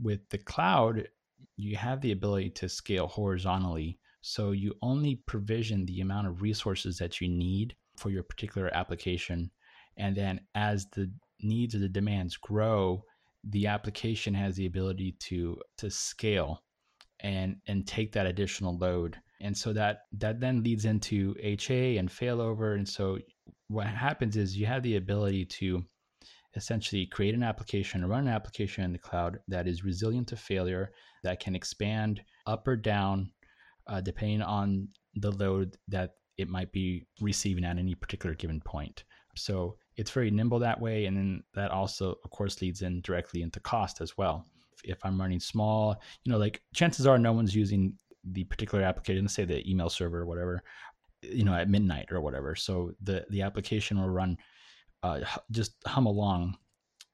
With 0.00 0.28
the 0.30 0.38
cloud, 0.38 1.08
you 1.56 1.76
have 1.76 2.00
the 2.00 2.12
ability 2.12 2.50
to 2.50 2.68
scale 2.68 3.06
horizontally. 3.06 3.98
So 4.20 4.52
you 4.52 4.74
only 4.82 5.16
provision 5.26 5.84
the 5.84 6.00
amount 6.00 6.26
of 6.26 6.42
resources 6.42 6.98
that 6.98 7.20
you 7.20 7.28
need 7.28 7.76
for 7.96 8.10
your 8.10 8.22
particular 8.22 8.74
application. 8.74 9.50
And 9.96 10.16
then 10.16 10.40
as 10.54 10.86
the 10.86 11.10
needs 11.40 11.74
or 11.74 11.78
the 11.78 11.88
demands 11.88 12.36
grow, 12.36 13.04
the 13.44 13.66
application 13.66 14.34
has 14.34 14.56
the 14.56 14.66
ability 14.66 15.16
to 15.20 15.60
to 15.76 15.90
scale 15.90 16.62
and 17.20 17.56
and 17.66 17.86
take 17.86 18.12
that 18.12 18.26
additional 18.26 18.76
load 18.78 19.18
and 19.44 19.56
so 19.56 19.74
that 19.74 20.06
that 20.12 20.40
then 20.40 20.62
leads 20.62 20.86
into 20.86 21.34
HA 21.38 21.98
and 21.98 22.08
failover. 22.08 22.74
And 22.76 22.88
so 22.88 23.18
what 23.68 23.86
happens 23.86 24.36
is 24.36 24.56
you 24.56 24.64
have 24.66 24.82
the 24.82 24.96
ability 24.96 25.44
to 25.44 25.84
essentially 26.56 27.06
create 27.06 27.34
an 27.34 27.42
application 27.42 28.04
run 28.04 28.28
an 28.28 28.34
application 28.34 28.84
in 28.84 28.92
the 28.92 28.98
cloud 28.98 29.38
that 29.48 29.66
is 29.66 29.84
resilient 29.84 30.28
to 30.28 30.36
failure, 30.36 30.92
that 31.22 31.40
can 31.40 31.54
expand 31.54 32.22
up 32.46 32.66
or 32.68 32.76
down 32.76 33.30
uh, 33.86 34.00
depending 34.00 34.42
on 34.42 34.88
the 35.16 35.30
load 35.32 35.76
that 35.88 36.14
it 36.38 36.48
might 36.48 36.72
be 36.72 37.06
receiving 37.20 37.64
at 37.64 37.78
any 37.78 37.94
particular 37.94 38.34
given 38.34 38.60
point. 38.60 39.04
So 39.36 39.76
it's 39.96 40.10
very 40.10 40.30
nimble 40.30 40.58
that 40.60 40.80
way. 40.80 41.06
And 41.06 41.16
then 41.16 41.42
that 41.54 41.70
also, 41.70 42.16
of 42.24 42.30
course, 42.30 42.60
leads 42.60 42.82
in 42.82 43.00
directly 43.02 43.42
into 43.42 43.60
cost 43.60 44.00
as 44.00 44.16
well. 44.16 44.44
If, 44.72 44.96
if 44.96 45.04
I'm 45.04 45.20
running 45.20 45.40
small, 45.40 46.00
you 46.24 46.32
know, 46.32 46.38
like 46.38 46.62
chances 46.74 47.06
are 47.06 47.18
no 47.18 47.32
one's 47.32 47.54
using 47.54 47.94
the 48.24 48.44
particular 48.44 48.82
application, 48.82 49.28
say 49.28 49.44
the 49.44 49.68
email 49.70 49.90
server 49.90 50.20
or 50.20 50.26
whatever, 50.26 50.62
you 51.22 51.44
know, 51.44 51.54
at 51.54 51.68
midnight 51.70 52.08
or 52.10 52.20
whatever. 52.20 52.54
So 52.54 52.92
the 53.02 53.24
the 53.30 53.42
application 53.42 54.00
will 54.00 54.10
run, 54.10 54.36
uh, 55.04 55.20
just 55.50 55.72
hum 55.86 56.06
along, 56.06 56.56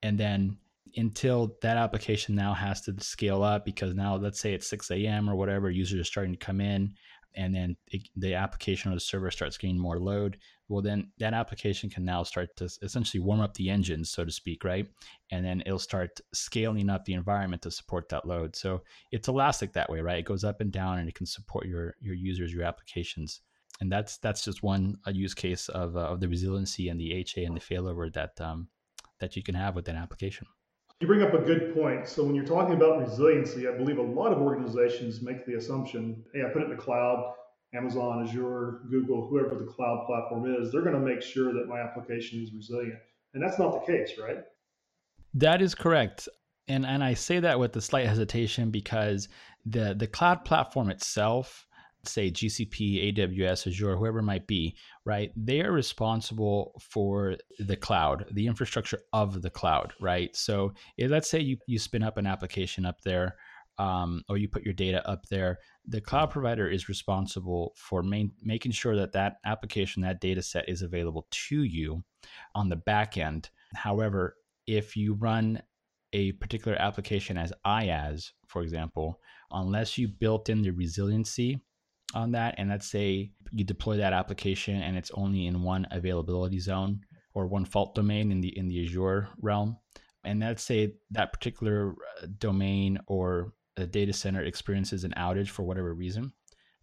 and 0.02 0.18
then 0.18 0.56
until 0.97 1.56
that 1.62 1.76
application 1.76 2.35
now 2.35 2.52
has 2.52 2.80
to 2.82 2.94
scale 3.00 3.42
up 3.42 3.64
because 3.64 3.94
now 3.94 4.16
let's 4.16 4.40
say 4.40 4.54
it's 4.54 4.68
6 4.68 4.90
a.m. 4.90 5.28
or 5.30 5.37
whatever, 5.37 5.70
users 5.70 6.00
are 6.00 6.04
starting 6.04 6.32
to 6.32 6.47
come 6.47 6.61
in. 6.61 6.94
and 7.35 7.54
then 7.54 7.76
it, 7.88 8.02
the 8.16 8.35
application 8.35 8.90
or 8.90 8.94
the 8.94 9.00
server 9.00 9.30
starts 9.30 9.56
getting 9.56 9.78
more 9.78 9.99
load, 9.99 10.37
well, 10.68 10.82
then 10.82 11.11
that 11.18 11.35
application 11.35 11.90
can 11.90 12.04
now 12.04 12.23
start 12.23 12.54
to 12.56 12.64
essentially 12.82 13.20
warm 13.20 13.40
up 13.40 13.54
the 13.54 13.70
engine, 13.70 14.04
so 14.04 14.25
to 14.25 14.30
speak, 14.30 14.64
right? 14.64 14.87
And 15.30 15.44
then 15.44 15.62
it'll 15.66 15.78
start 15.78 16.20
scaling 16.32 16.88
up 16.88 17.04
the 17.04 17.14
environment 17.14 17.62
to 17.62 17.70
support 17.70 18.09
that 18.11 18.26
load. 18.26 18.54
So 18.56 18.82
it's 19.11 19.28
elastic 19.28 19.73
that 19.73 19.90
way, 19.90 20.00
right? 20.00 20.18
It 20.18 20.26
goes 20.26 20.44
up 20.44 20.61
and 20.61 20.73
down, 20.73 20.99
and 20.99 21.09
it 21.09 21.14
can 21.14 21.26
support 21.26 21.66
your 21.66 21.94
your 22.00 22.14
users, 22.14 22.52
your 22.52 22.64
applications. 22.64 23.40
And 23.80 23.90
that's 23.90 24.18
that's 24.18 24.44
just 24.44 24.62
one 24.62 24.99
a 25.06 25.12
use 25.12 25.34
case 25.34 25.68
of 25.68 25.96
uh, 25.96 26.00
of 26.00 26.20
the 26.20 26.28
resiliency 26.28 26.88
and 26.88 27.00
the 27.00 27.12
HA 27.14 27.44
and 27.44 27.56
the 27.56 27.60
failover 27.60 28.12
that 28.12 28.40
um, 28.40 28.68
that 29.20 29.37
you 29.37 29.42
can 29.42 29.54
have 29.54 29.75
with 29.75 29.88
an 29.88 29.96
application. 29.96 30.46
You 31.00 31.06
bring 31.06 31.22
up 31.22 31.32
a 31.32 31.38
good 31.38 31.75
point. 31.75 32.06
So 32.06 32.22
when 32.22 32.34
you're 32.34 32.44
talking 32.44 32.75
about 32.75 33.00
resiliency, 33.00 33.66
I 33.66 33.72
believe 33.72 33.96
a 33.96 34.02
lot 34.02 34.32
of 34.32 34.38
organizations 34.38 35.22
make 35.22 35.46
the 35.46 35.54
assumption, 35.54 36.22
hey, 36.34 36.42
I 36.42 36.52
put 36.52 36.60
it 36.60 36.66
in 36.66 36.76
the 36.76 36.82
cloud, 36.82 37.32
Amazon, 37.75 38.26
Azure, 38.26 38.82
Google, 38.90 39.26
whoever 39.26 39.54
the 39.54 39.64
cloud 39.64 40.04
platform 40.06 40.54
is, 40.54 40.70
they're 40.70 40.82
going 40.82 40.94
to 40.94 41.00
make 41.00 41.22
sure 41.22 41.54
that 41.54 41.68
my 41.68 41.80
application 41.80 42.42
is 42.42 42.52
resilient. 42.52 42.99
And 43.32 43.42
that's 43.42 43.58
not 43.58 43.72
the 43.72 43.92
case, 43.92 44.18
right? 44.20 44.38
That 45.34 45.62
is 45.62 45.75
correct. 45.75 46.28
And 46.68 46.84
and 46.84 47.02
I 47.02 47.14
say 47.14 47.40
that 47.40 47.58
with 47.58 47.75
a 47.76 47.80
slight 47.80 48.06
hesitation 48.06 48.70
because 48.70 49.28
the 49.64 49.94
the 49.94 50.06
cloud 50.06 50.44
platform 50.44 50.90
itself 50.90 51.66
say 52.04 52.30
GCP, 52.30 53.14
AWS, 53.14 53.66
Azure, 53.66 53.97
whoever 53.97 54.21
it 54.21 54.25
might 54.25 54.47
be, 54.47 54.76
right? 55.04 55.33
They 55.37 55.61
are 55.61 55.73
responsible 55.73 56.80
for 56.80 57.37
the 57.59 57.76
cloud, 57.76 58.26
the 58.33 58.47
infrastructure 58.47 59.00
of 59.12 59.42
the 59.42 59.50
cloud, 59.50 59.92
right? 60.00 60.35
So 60.35 60.73
if, 60.97 61.11
let's 61.11 61.28
say 61.28 61.40
you, 61.40 61.59
you 61.66 61.78
spin 61.78 62.02
up 62.02 62.16
an 62.16 62.26
application 62.26 62.87
up 62.87 63.00
there 63.02 63.37
um, 63.78 64.23
or 64.28 64.37
you 64.37 64.49
put 64.49 64.64
your 64.64 64.75
data 64.75 65.07
up 65.09 65.26
there, 65.28 65.59
the 65.87 66.00
cloud 66.00 66.30
provider 66.30 66.69
is 66.69 66.88
responsible 66.88 67.73
for 67.76 68.02
main, 68.02 68.33
making 68.42 68.73
sure 68.73 68.97
that 68.97 69.12
that 69.12 69.37
application, 69.45 70.02
that 70.02 70.21
data 70.21 70.42
set 70.42 70.69
is 70.69 70.83
available 70.83 71.26
to 71.30 71.62
you 71.62 72.02
on 72.54 72.69
the 72.69 72.76
back 72.76 73.16
end. 73.16 73.50
However, 73.75 74.37
if 74.66 74.97
you 74.97 75.14
run 75.14 75.62
a 76.12 76.33
particular 76.33 76.76
application 76.80 77.38
as 77.38 77.52
IaaS, 77.64 78.33
for 78.47 78.62
example, 78.62 79.21
unless 79.52 79.97
you 79.97 80.09
built 80.09 80.49
in 80.49 80.62
the 80.62 80.71
resiliency 80.71 81.61
on 82.14 82.33
that. 82.33 82.55
And 82.59 82.71
let's 82.71 82.90
say 82.90 83.33
you 83.50 83.64
deploy 83.64 83.97
that 83.99 84.12
application 84.12 84.83
and 84.83 84.97
it's 84.97 85.11
only 85.14 85.47
in 85.47 85.62
one 85.62 85.87
availability 85.90 86.59
zone 86.59 87.00
or 87.35 87.47
one 87.47 87.64
fault 87.64 87.95
domain 87.95 88.33
in 88.33 88.40
the 88.40 88.57
in 88.57 88.69
the 88.69 88.85
Azure 88.85 89.29
realm. 89.40 89.76
And 90.25 90.40
let's 90.40 90.62
say 90.62 90.95
that 91.12 91.33
particular 91.33 91.95
uh, 92.23 92.26
domain 92.38 92.99
or 93.07 93.55
data 93.90 94.12
center 94.12 94.43
experiences 94.43 95.05
an 95.05 95.14
outage 95.17 95.49
for 95.49 95.62
whatever 95.62 95.95
reason 95.95 96.31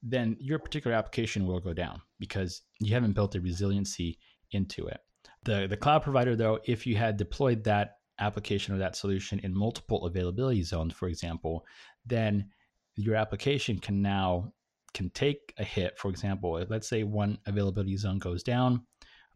then 0.04 0.38
your 0.40 0.60
particular 0.60 0.96
application 0.96 1.46
will 1.46 1.60
go 1.60 1.74
down 1.74 2.02
because 2.20 2.62
you 2.80 2.94
haven't 2.94 3.14
built 3.14 3.32
the 3.32 3.42
resiliency 3.42 4.20
into 4.52 4.88
it. 4.88 5.00
The 5.44 5.68
the 5.68 5.78
cloud 5.78 6.04
provider 6.04 6.36
though 6.36 6.60
if 6.66 6.86
you 6.86 6.96
had 6.96 7.18
deployed 7.18 7.64
that 7.64 7.98
application 8.20 8.74
or 8.74 8.78
that 8.80 8.96
solution 8.96 9.40
in 9.40 9.56
multiple 9.56 10.06
availability 10.06 10.64
zones 10.64 10.94
for 10.94 11.08
example 11.08 11.64
then 12.06 12.50
your 12.96 13.16
application 13.16 13.78
can 13.78 14.02
now 14.02 14.52
can 14.94 15.10
take 15.12 15.53
a 15.58 15.63
hit. 15.63 15.98
For 15.98 16.10
example, 16.10 16.63
let's 16.70 16.88
say 16.88 17.03
one 17.03 17.38
availability 17.46 17.98
zone 17.98 18.20
goes 18.20 18.44
down, 18.44 18.84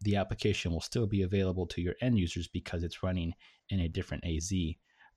the 0.02 0.16
application 0.16 0.72
will 0.72 0.80
still 0.80 1.06
be 1.06 1.22
available 1.22 1.66
to 1.66 1.80
your 1.80 1.94
end 2.00 2.18
users 2.18 2.48
because 2.48 2.82
it's 2.82 3.02
running 3.02 3.32
in 3.70 3.80
a 3.80 3.88
different 3.88 4.24
AZ, 4.24 4.52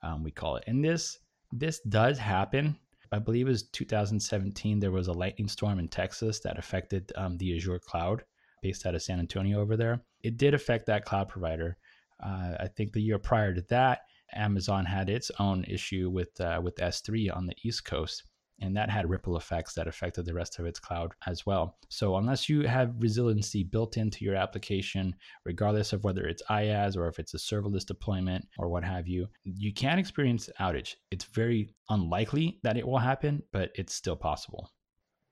um, 0.03 0.23
we 0.23 0.31
call 0.31 0.57
it. 0.57 0.63
And 0.67 0.83
this 0.83 1.19
this 1.51 1.79
does 1.81 2.17
happen. 2.17 2.77
I 3.11 3.19
believe 3.19 3.47
it 3.47 3.51
was 3.51 3.63
2017. 3.69 4.79
There 4.79 4.91
was 4.91 5.07
a 5.07 5.13
lightning 5.13 5.47
storm 5.47 5.79
in 5.79 5.87
Texas 5.87 6.39
that 6.41 6.57
affected 6.57 7.11
um, 7.15 7.37
the 7.37 7.55
Azure 7.55 7.79
cloud 7.79 8.23
based 8.61 8.85
out 8.85 8.95
of 8.95 9.01
San 9.01 9.19
Antonio 9.19 9.61
over 9.61 9.77
there. 9.77 10.03
It 10.23 10.37
did 10.37 10.53
affect 10.53 10.87
that 10.87 11.05
cloud 11.05 11.29
provider. 11.29 11.77
Uh, 12.23 12.55
I 12.59 12.67
think 12.75 12.93
the 12.93 13.01
year 13.01 13.19
prior 13.19 13.53
to 13.53 13.61
that, 13.69 14.01
Amazon 14.33 14.85
had 14.85 15.09
its 15.09 15.31
own 15.39 15.63
issue 15.65 16.09
with 16.09 16.39
uh, 16.41 16.59
with 16.63 16.75
S3 16.77 17.35
on 17.35 17.45
the 17.45 17.55
East 17.63 17.85
Coast 17.85 18.23
and 18.59 18.75
that 18.75 18.89
had 18.89 19.09
ripple 19.09 19.38
effects 19.38 19.74
that 19.74 19.88
affected 19.88 20.25
the 20.25 20.33
rest 20.33 20.59
of 20.59 20.65
its 20.65 20.79
cloud 20.79 21.13
as 21.27 21.45
well. 21.45 21.77
So 21.89 22.15
unless 22.15 22.47
you 22.47 22.62
have 22.62 22.95
resiliency 23.00 23.63
built 23.63 23.97
into 23.97 24.24
your 24.24 24.35
application, 24.35 25.15
regardless 25.45 25.93
of 25.93 26.03
whether 26.03 26.25
it's 26.25 26.43
IaaS 26.50 26.97
or 26.97 27.07
if 27.07 27.19
it's 27.19 27.33
a 27.33 27.38
serverless 27.38 27.85
deployment 27.85 28.47
or 28.57 28.69
what 28.69 28.83
have 28.83 29.07
you, 29.07 29.27
you 29.43 29.74
can 29.74 30.00
experience 30.00 30.50
outage. 30.59 30.95
It's 31.12 31.25
very 31.25 31.74
unlikely 31.89 32.59
that 32.63 32.77
it 32.77 32.88
will 32.88 32.97
happen, 32.97 33.43
but 33.51 33.71
it's 33.75 33.93
still 33.93 34.15
possible. 34.15 34.71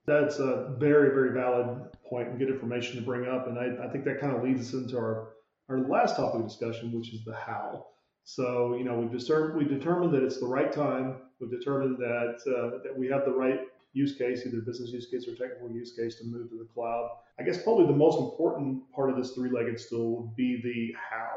That's 0.06 0.38
a 0.38 0.76
very, 0.78 1.14
very 1.14 1.32
valid 1.32 1.78
point 2.06 2.28
and 2.28 2.38
good 2.38 2.50
information 2.50 2.96
to 2.96 3.02
bring 3.02 3.26
up. 3.26 3.48
And 3.48 3.58
I, 3.58 3.86
I 3.86 3.88
think 3.88 4.04
that 4.04 4.20
kind 4.20 4.36
of 4.36 4.42
leads 4.42 4.68
us 4.68 4.74
into 4.74 4.98
our, 4.98 5.30
our 5.70 5.88
last 5.88 6.16
topic 6.16 6.40
of 6.40 6.46
discussion, 6.46 6.92
which 6.92 7.14
is 7.14 7.24
the 7.24 7.34
how. 7.34 7.86
So, 8.24 8.74
you 8.76 8.84
know, 8.84 8.98
we've, 8.98 9.10
discerned, 9.10 9.56
we've 9.56 9.68
determined 9.68 10.12
that 10.14 10.22
it's 10.22 10.40
the 10.40 10.46
right 10.46 10.72
time 10.72 11.16
We've 11.44 11.58
determined 11.58 11.98
that 11.98 12.38
uh, 12.46 12.82
that 12.82 12.96
we 12.96 13.08
have 13.08 13.24
the 13.24 13.32
right 13.32 13.60
use 13.92 14.16
case, 14.16 14.44
either 14.46 14.60
business 14.60 14.90
use 14.90 15.06
case 15.06 15.28
or 15.28 15.34
technical 15.36 15.70
use 15.70 15.92
case, 15.92 16.16
to 16.16 16.24
move 16.24 16.50
to 16.50 16.58
the 16.58 16.68
cloud. 16.74 17.10
I 17.38 17.42
guess 17.42 17.62
probably 17.62 17.86
the 17.86 17.92
most 17.92 18.18
important 18.18 18.90
part 18.92 19.10
of 19.10 19.16
this 19.16 19.32
three-legged 19.32 19.78
stool 19.78 20.22
would 20.22 20.36
be 20.36 20.60
the 20.62 20.94
how. 20.98 21.36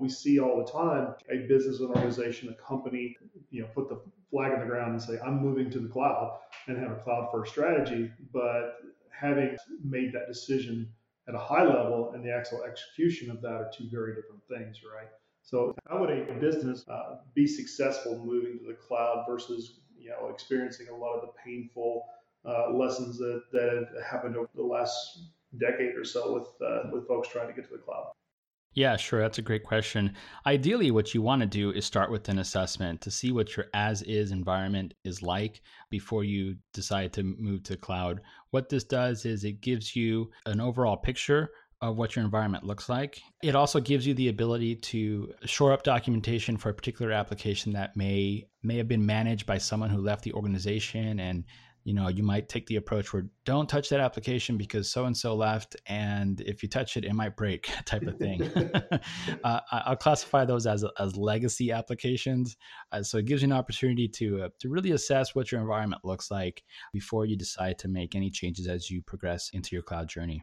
We 0.00 0.08
see 0.08 0.38
all 0.38 0.62
the 0.64 0.70
time 0.70 1.14
a 1.30 1.46
business, 1.48 1.80
an 1.80 1.86
organization, 1.86 2.50
a 2.50 2.54
company, 2.62 3.16
you 3.50 3.62
know, 3.62 3.68
put 3.74 3.88
the 3.88 4.00
flag 4.30 4.52
in 4.52 4.60
the 4.60 4.66
ground 4.66 4.92
and 4.92 5.02
say, 5.02 5.18
"I'm 5.24 5.40
moving 5.40 5.70
to 5.70 5.80
the 5.80 5.88
cloud," 5.88 6.38
and 6.66 6.78
have 6.78 6.92
a 6.92 6.96
cloud-first 6.96 7.50
strategy. 7.50 8.10
But 8.32 8.76
having 9.10 9.56
made 9.82 10.12
that 10.12 10.28
decision 10.28 10.88
at 11.28 11.34
a 11.34 11.38
high 11.38 11.64
level 11.64 12.12
and 12.14 12.24
the 12.24 12.30
actual 12.30 12.62
execution 12.62 13.30
of 13.30 13.40
that 13.42 13.52
are 13.52 13.70
two 13.76 13.88
very 13.90 14.14
different 14.14 14.42
things, 14.48 14.82
right? 14.84 15.08
So 15.46 15.76
how 15.88 16.00
would 16.00 16.10
a 16.10 16.34
business 16.40 16.84
uh, 16.88 17.18
be 17.34 17.46
successful 17.46 18.18
moving 18.18 18.58
to 18.58 18.66
the 18.66 18.74
cloud 18.74 19.24
versus 19.28 19.78
you 19.96 20.10
know 20.10 20.28
experiencing 20.28 20.88
a 20.88 20.94
lot 20.94 21.14
of 21.14 21.22
the 21.22 21.32
painful 21.42 22.04
uh, 22.44 22.72
lessons 22.72 23.16
that, 23.18 23.42
that 23.52 23.70
have 23.72 24.04
happened 24.04 24.36
over 24.36 24.48
the 24.56 24.62
last 24.62 25.30
decade 25.58 25.94
or 25.94 26.04
so 26.04 26.34
with 26.34 26.68
uh, 26.68 26.90
with 26.92 27.06
folks 27.06 27.28
trying 27.28 27.46
to 27.46 27.54
get 27.54 27.64
to 27.68 27.76
the 27.76 27.82
cloud? 27.82 28.10
Yeah, 28.74 28.96
sure. 28.96 29.20
That's 29.20 29.38
a 29.38 29.42
great 29.42 29.62
question. 29.62 30.14
Ideally, 30.44 30.90
what 30.90 31.14
you 31.14 31.22
want 31.22 31.40
to 31.40 31.46
do 31.46 31.70
is 31.70 31.86
start 31.86 32.10
with 32.10 32.28
an 32.28 32.40
assessment 32.40 33.00
to 33.02 33.10
see 33.10 33.32
what 33.32 33.56
your 33.56 33.66
as 33.72 34.02
is 34.02 34.32
environment 34.32 34.94
is 35.04 35.22
like 35.22 35.62
before 35.88 36.24
you 36.24 36.56
decide 36.74 37.12
to 37.14 37.22
move 37.22 37.62
to 37.62 37.76
cloud. 37.76 38.20
What 38.50 38.68
this 38.68 38.84
does 38.84 39.24
is 39.24 39.44
it 39.44 39.62
gives 39.62 39.96
you 39.96 40.30
an 40.44 40.60
overall 40.60 40.96
picture 40.98 41.52
of 41.80 41.96
what 41.96 42.16
your 42.16 42.24
environment 42.24 42.64
looks 42.64 42.88
like. 42.88 43.20
It 43.42 43.54
also 43.54 43.80
gives 43.80 44.06
you 44.06 44.14
the 44.14 44.28
ability 44.28 44.76
to 44.76 45.32
shore 45.44 45.72
up 45.72 45.82
documentation 45.82 46.56
for 46.56 46.70
a 46.70 46.74
particular 46.74 47.12
application 47.12 47.72
that 47.74 47.96
may 47.96 48.48
may 48.62 48.76
have 48.78 48.88
been 48.88 49.06
managed 49.06 49.46
by 49.46 49.58
someone 49.58 49.90
who 49.90 50.00
left 50.00 50.24
the 50.24 50.32
organization. 50.32 51.20
And 51.20 51.44
you 51.86 51.94
know 51.94 52.08
you 52.08 52.24
might 52.24 52.48
take 52.48 52.66
the 52.66 52.76
approach 52.76 53.12
where 53.12 53.26
don't 53.44 53.68
touch 53.68 53.90
that 53.90 54.00
application 54.00 54.56
because 54.56 54.90
so 54.90 55.04
and 55.04 55.16
so 55.16 55.36
left 55.36 55.76
and 55.86 56.40
if 56.40 56.60
you 56.60 56.68
touch 56.68 56.96
it 56.96 57.04
it 57.04 57.12
might 57.12 57.36
break 57.36 57.70
type 57.86 58.02
of 58.02 58.18
thing. 58.18 58.50
Uh, 59.44 59.60
i'll 59.70 59.96
classify 59.96 60.44
those 60.44 60.66
as, 60.66 60.84
as 60.98 61.16
legacy 61.16 61.70
applications. 61.70 62.56
Uh, 62.90 63.02
so 63.02 63.18
it 63.18 63.26
gives 63.26 63.42
you 63.42 63.46
an 63.46 63.52
opportunity 63.52 64.08
to 64.08 64.42
uh, 64.42 64.48
to 64.58 64.68
really 64.68 64.90
assess 64.90 65.34
what 65.34 65.52
your 65.52 65.60
environment 65.60 66.04
looks 66.04 66.30
like 66.30 66.64
before 66.92 67.26
you 67.26 67.36
decide 67.36 67.78
to 67.78 67.86
make 67.86 68.16
any 68.16 68.30
changes 68.30 68.66
as 68.66 68.90
you 68.90 69.00
progress 69.02 69.50
into 69.52 69.76
your 69.76 69.82
cloud 69.82 70.08
journey 70.08 70.42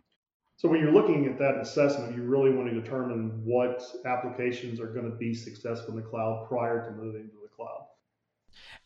so 0.63 0.70
when 0.70 0.79
you're 0.79 0.93
looking 0.93 1.25
at 1.25 1.38
that 1.39 1.58
assessment, 1.58 2.15
you 2.15 2.24
really 2.24 2.50
want 2.50 2.70
to 2.70 2.79
determine 2.79 3.41
what 3.43 3.84
applications 4.05 4.79
are 4.79 4.88
going 4.88 5.12
to 5.12 5.17
be 5.17 5.34
successful 5.34 5.89
in 5.89 5.98
the 5.98 6.10
cloud 6.10 6.46
prior 6.48 6.86
to 6.86 6.91
moving 6.91 7.27
to 7.27 7.36
the 7.43 7.50
cloud. 7.53 7.88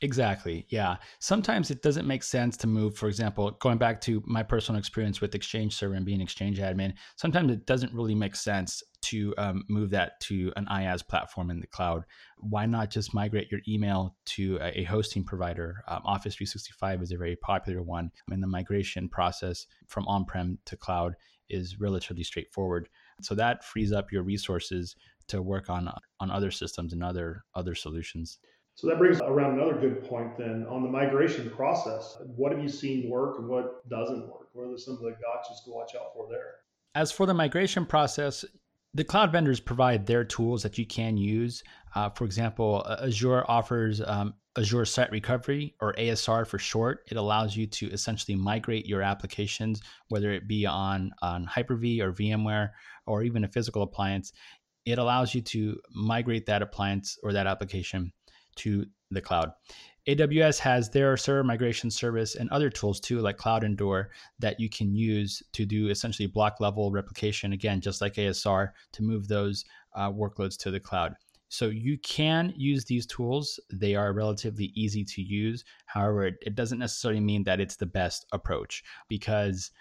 Exactly. 0.02 0.66
Yeah. 0.70 0.96
Sometimes 1.20 1.70
it 1.70 1.84
doesn't 1.84 2.08
make 2.08 2.24
sense 2.24 2.58
to 2.58 2.68
move, 2.68 2.98
for 2.98 3.08
example, 3.08 3.52
going 3.60 3.78
back 3.78 4.02
to 4.02 4.24
my 4.26 4.42
personal 4.42 4.80
experience 4.80 5.22
with 5.22 5.36
Exchange 5.36 5.76
Server 5.76 5.94
and 5.94 6.04
being 6.06 6.20
Exchange 6.20 6.58
admin, 6.58 6.94
sometimes 7.16 7.52
it 7.52 7.68
doesn't 7.68 7.94
really 7.94 8.16
make 8.16 8.36
sense 8.36 8.82
to 9.04 9.36
um, 9.38 9.64
move 9.70 9.92
that 9.92 10.20
to 10.22 10.52
an 10.56 10.66
IaaS 10.72 11.08
platform 11.08 11.52
in 11.52 11.60
the 11.60 11.68
cloud. 11.68 12.06
Why 12.40 12.66
not 12.66 12.90
just 12.90 13.14
migrate 13.14 13.52
your 13.52 13.62
email 13.68 14.16
to 14.26 14.58
a, 14.64 14.84
hosting 14.86 15.24
provider? 15.24 15.84
Um, 15.88 16.02
Office 16.06 16.34
365 16.34 17.04
is 17.04 17.12
a 17.12 17.18
very 17.18 17.36
popular 17.36 17.84
one. 17.84 18.10
And 18.32 18.42
the 18.42 18.48
migration 18.48 19.10
process 19.10 19.68
from 19.86 20.08
on 20.08 20.26
prem 20.26 20.58
to 20.66 20.76
cloud 20.76 21.14
is 21.50 21.80
relatively 21.80 22.24
straightforward. 22.24 22.90
So 23.22 23.36
that 23.36 23.64
frees 23.64 23.92
up 23.92 24.12
your 24.12 24.24
resources 24.24 24.96
to 25.28 25.42
work 25.42 25.70
on 25.70 25.92
on 26.20 26.32
other 26.32 26.52
systems 26.52 26.94
and 26.94 27.04
other 27.04 27.44
other 27.56 27.76
solutions. 27.76 28.40
So 28.76 28.88
that 28.88 29.00
brings 29.00 29.20
around 29.22 29.60
another 29.60 29.74
good 29.74 30.04
point 30.04 30.38
then 30.38 30.66
on 30.70 30.84
the 30.84 30.90
migration 30.90 31.50
process. 31.50 32.18
What 32.36 32.52
have 32.52 32.62
you 32.62 32.70
seen 32.70 33.10
work 33.10 33.40
and 33.40 33.48
what 33.48 33.90
doesn't 33.90 34.28
work? 34.28 34.50
What 34.54 34.72
are 34.72 34.78
some 34.78 34.94
of 34.94 35.00
the 35.02 35.10
gotchas 35.10 35.64
to 35.66 35.72
watch 35.72 35.96
out 35.96 36.14
for 36.14 36.28
there? 36.30 36.56
As 36.94 37.12
for 37.12 37.26
the 37.26 37.34
migration 37.34 37.88
process, 37.88 38.46
the 38.94 39.04
cloud 39.04 39.32
vendors 39.32 39.60
provide 39.60 40.06
their 40.06 40.24
tools 40.24 40.62
that 40.64 40.78
you 40.78 40.86
can 40.86 41.18
use. 41.18 41.64
Uh, 41.96 42.10
for 42.12 42.26
example, 42.26 42.86
Azure 43.02 43.44
offers 43.48 44.00
um, 44.02 44.36
Azure 44.58 44.86
Site 44.86 45.12
Recovery 45.12 45.76
or 45.80 45.94
ASR 45.94 46.46
for 46.48 46.58
short. 46.58 47.04
It 47.12 47.18
allows 47.18 47.56
you 47.56 47.68
to 47.68 47.88
essentially 47.92 48.36
migrate 48.36 48.86
your 48.86 49.02
applications, 49.02 49.82
whether 50.10 50.32
it 50.32 50.48
be 50.48 50.66
on, 50.66 51.12
on 51.22 51.44
Hyper 51.44 51.76
V 51.76 52.02
or 52.02 52.12
VMware 52.12 52.72
or 53.06 53.24
even 53.24 53.44
a 53.44 53.48
physical 53.48 53.84
appliance. 53.84 54.34
It 54.86 54.98
allows 54.98 55.36
you 55.36 55.42
to 55.42 55.80
migrate 55.94 56.46
that 56.48 56.62
appliance 56.62 57.18
or 57.22 57.34
that 57.34 57.48
application 57.48 58.12
to 58.58 58.86
the 59.12 59.22
cloud. 59.22 59.52
AWS 60.08 60.60
has 60.60 60.90
their 60.90 61.18
server 61.18 61.44
migration 61.44 61.92
service 61.92 62.36
and 62.36 62.50
other 62.50 62.70
tools 62.70 63.00
too, 63.02 63.20
like 63.20 63.38
CloudEndure, 63.38 64.06
that 64.40 64.60
you 64.60 64.70
can 64.70 64.96
use 64.96 65.44
to 65.52 65.66
do 65.66 65.90
essentially 65.90 66.28
block 66.28 66.62
level 66.62 66.92
replication, 66.92 67.52
again, 67.52 67.82
just 67.82 68.00
like 68.00 68.14
ASR, 68.14 68.70
to 68.94 69.04
move 69.04 69.28
those 69.28 69.66
uh, 69.96 70.10
workloads 70.10 70.58
to 70.60 70.72
the 70.72 70.80
cloud. 70.80 71.16
So 71.50 71.68
you 71.68 71.98
can 72.00 72.54
use 72.56 72.86
these 72.86 73.06
tools. 73.06 73.60
They 73.72 73.96
are 73.96 74.14
relatively 74.14 74.72
easy 74.76 75.04
to 75.06 75.22
use. 75.22 75.64
However, 75.86 76.28
it, 76.28 76.36
it 76.42 76.56
doesn't 76.56 76.80
necessarily 76.80 77.22
mean 77.22 77.44
that 77.46 77.60
it's 77.60 77.78
the 77.78 77.86
best 77.86 78.26
approach 78.34 78.84
because 79.08 79.72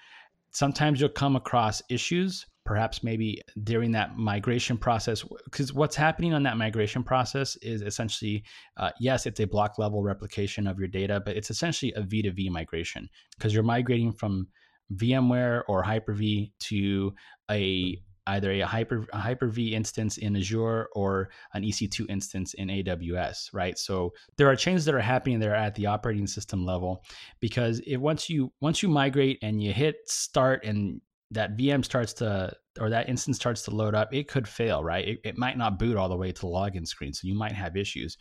sometimes 0.53 1.01
you'll 1.01 1.11
come 1.11 1.37
across 1.37 1.83
issues 1.91 2.47
perhaps 2.67 3.05
maybe 3.05 3.41
during 3.63 3.93
that 3.93 4.19
migration 4.19 4.77
process 4.77 5.25
because 5.45 5.73
what's 5.73 5.95
happening 5.95 6.35
on 6.35 6.43
that 6.43 6.57
migration 6.57 7.03
process 7.03 7.57
is 7.57 7.81
essentially 7.81 8.43
uh, 8.77 8.91
yes 9.01 9.25
it's 9.25 9.41
a 9.41 9.47
block 9.47 9.79
level 9.79 10.03
replication 10.03 10.67
of 10.67 10.79
your 10.79 10.89
data 10.89 11.23
but 11.25 11.37
it's 11.37 11.49
essentially 11.49 11.93
a 11.93 12.03
v2v 12.03 12.51
migration 12.51 13.09
because 13.39 13.55
you're 13.55 13.63
migrating 13.63 14.13
from 14.13 14.49
vmware 14.95 15.63
or 15.69 15.83
hyper-v 15.83 16.53
to 16.59 17.15
a 17.51 17.99
either 18.29 18.51
a 18.53 18.61
hyper 18.63 19.07
a 19.13 19.19
hyper-v 19.19 19.75
instance 19.75 20.19
in 20.19 20.37
azure 20.37 20.89
or 20.95 21.29
an 21.55 21.63
ec2 21.63 22.09
instance 22.09 22.55
in 22.55 22.69
aws 22.69 23.49
right 23.53 23.79
so 23.79 24.13
there 24.37 24.49
are 24.49 24.57
changes 24.57 24.85
that 24.85 24.95
are 24.95 25.01
happening 25.01 25.39
there 25.39 25.55
at 25.55 25.75
the 25.75 25.87
operating 25.87 26.27
system 26.27 26.65
level 26.65 27.03
because 27.41 27.81
if 27.87 28.01
once 28.01 28.29
you 28.29 28.53
once 28.61 28.83
you 28.83 28.89
migrate 28.89 29.39
and 29.43 29.63
you 29.63 29.73
hit 29.73 29.97
start 30.07 30.65
and 30.65 31.01
that 31.31 31.57
VM 31.57 31.85
starts 31.85 32.13
to 32.15 32.53
or 32.81 32.91
that 32.91 33.09
instance 33.09 33.37
starts 33.37 33.63
to 33.63 33.71
load 33.71 33.95
up, 33.95 34.13
it 34.13 34.29
could 34.29 34.47
fail, 34.47 34.85
right? 34.85 35.09
It, 35.09 35.19
it, 35.25 35.39
might 35.39 35.57
not 35.57 35.79
boot 35.79 35.97
all 35.97 36.09
the 36.09 36.17
way 36.17 36.31
to 36.31 36.41
the 36.41 36.47
login 36.47 36.87
screen, 36.87 37.13
so 37.13 37.27
you 37.27 37.35
might 37.35 37.53
have 37.53 37.77
issues. 37.77 38.17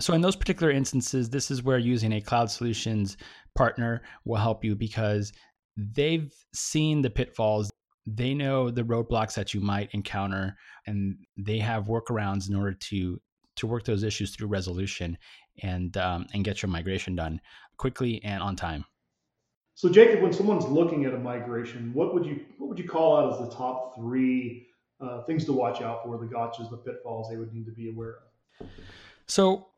So 0.00 0.14
in 0.14 0.20
those 0.20 0.36
particular 0.36 0.72
instances, 0.72 1.28
this 1.28 1.50
is 1.50 1.62
where 1.62 1.78
using 1.78 2.12
a 2.12 2.20
cloud 2.20 2.50
solutions 2.50 3.16
partner 3.54 4.02
will 4.24 4.36
help 4.36 4.64
you 4.64 4.74
because 4.74 5.32
they've 5.76 6.32
seen 6.54 7.02
the 7.02 7.10
pitfalls. 7.10 7.70
They 8.14 8.34
know 8.34 8.70
the 8.70 8.82
roadblocks 8.82 9.34
that 9.34 9.52
you 9.52 9.60
might 9.60 9.90
encounter, 9.92 10.56
and 10.86 11.18
they 11.36 11.58
have 11.58 11.86
workarounds 11.86 12.48
in 12.48 12.56
order 12.56 12.74
to 12.74 13.20
to 13.56 13.66
work 13.66 13.84
those 13.84 14.04
issues 14.04 14.34
through 14.34 14.48
resolution 14.48 15.18
and 15.62 15.96
um, 15.96 16.26
and 16.32 16.44
get 16.44 16.62
your 16.62 16.70
migration 16.70 17.16
done 17.16 17.40
quickly 17.76 18.22
and 18.24 18.42
on 18.42 18.56
time. 18.56 18.84
So 19.74 19.88
Jacob, 19.88 20.22
when 20.22 20.32
someone's 20.32 20.64
looking 20.64 21.04
at 21.04 21.14
a 21.14 21.18
migration, 21.18 21.92
what 21.92 22.14
would 22.14 22.24
you 22.24 22.40
what 22.58 22.68
would 22.68 22.78
you 22.78 22.88
call 22.88 23.16
out 23.16 23.32
as 23.32 23.48
the 23.48 23.54
top 23.54 23.94
three 23.96 24.68
uh, 25.00 25.22
things 25.22 25.44
to 25.44 25.52
watch 25.52 25.82
out 25.82 26.02
for, 26.04 26.18
the 26.18 26.26
gotchas, 26.26 26.70
the 26.70 26.76
pitfalls 26.76 27.28
they 27.30 27.36
would 27.36 27.52
need 27.52 27.66
to 27.66 27.72
be 27.72 27.90
aware 27.90 28.16
of? 28.60 28.68
So 29.26 29.68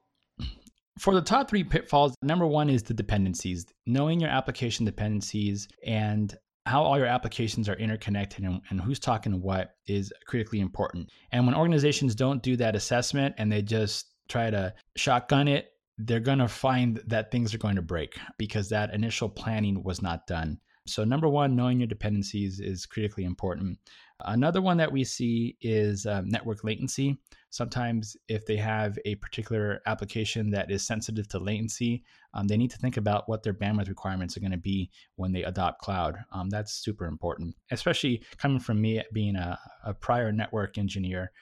for 0.98 1.14
the 1.14 1.22
top 1.22 1.50
three 1.50 1.64
pitfalls, 1.64 2.14
number 2.22 2.46
one 2.46 2.70
is 2.70 2.82
the 2.82 2.94
dependencies. 2.94 3.66
Knowing 3.86 4.20
your 4.20 4.30
application 4.30 4.84
dependencies 4.84 5.68
and 5.86 6.36
how 6.66 6.82
all 6.82 6.98
your 6.98 7.06
applications 7.06 7.68
are 7.68 7.74
interconnected 7.74 8.44
and, 8.44 8.60
and, 8.70 8.80
who's 8.80 8.98
talking 8.98 9.32
to 9.32 9.38
what 9.38 9.76
is 9.86 10.12
critically 10.26 10.60
important. 10.60 11.10
And 11.32 11.46
when 11.46 11.54
organizations 11.54 12.14
don't 12.14 12.42
do 12.42 12.56
that 12.56 12.76
assessment 12.76 13.34
and 13.38 13.50
they 13.50 13.62
just 13.62 14.06
try 14.28 14.50
to 14.50 14.74
shotgun 14.94 15.48
it 15.48 15.72
they're 16.06 16.20
going 16.20 16.38
to 16.38 16.48
find 16.48 17.00
that 17.06 17.30
things 17.30 17.54
are 17.54 17.58
going 17.58 17.76
to 17.76 17.82
break 17.82 18.18
because 18.38 18.68
that 18.68 18.94
initial 18.94 19.28
planning 19.28 19.82
was 19.82 20.00
not 20.00 20.26
done. 20.26 20.58
So, 20.86 21.04
number 21.04 21.28
one, 21.28 21.54
knowing 21.54 21.78
your 21.78 21.86
dependencies 21.86 22.58
is 22.58 22.86
critically 22.86 23.24
important. 23.24 23.78
Another 24.20 24.62
one 24.62 24.78
that 24.78 24.90
we 24.90 25.04
see 25.04 25.56
is 25.60 26.06
um, 26.06 26.28
network 26.28 26.64
latency. 26.64 27.18
Sometimes, 27.50 28.16
if 28.28 28.46
they 28.46 28.56
have 28.56 28.96
a 29.04 29.16
particular 29.16 29.80
application 29.86 30.50
that 30.50 30.70
is 30.70 30.86
sensitive 30.86 31.26
to 31.28 31.38
latency, 31.40 32.04
um, 32.32 32.46
they 32.46 32.56
need 32.56 32.70
to 32.70 32.78
think 32.78 32.96
about 32.96 33.28
what 33.28 33.42
their 33.42 33.52
bandwidth 33.52 33.88
requirements 33.88 34.36
are 34.36 34.40
going 34.40 34.52
to 34.52 34.56
be 34.56 34.88
when 35.16 35.32
they 35.32 35.42
adopt 35.42 35.80
cloud. 35.80 36.16
Um, 36.32 36.48
that's 36.48 36.74
super 36.74 37.06
important, 37.06 37.56
especially 37.72 38.22
coming 38.38 38.60
from 38.60 38.80
me 38.80 39.02
being 39.12 39.34
a, 39.34 39.58
a 39.84 39.92
prior 39.92 40.30
network 40.30 40.78
engineer. 40.78 41.32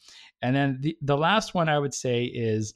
And 0.40 0.56
then 0.56 0.78
the, 0.80 0.96
the 1.02 1.16
last 1.16 1.54
one 1.54 1.68
I 1.68 1.78
would 1.78 1.94
say 1.94 2.24
is 2.24 2.74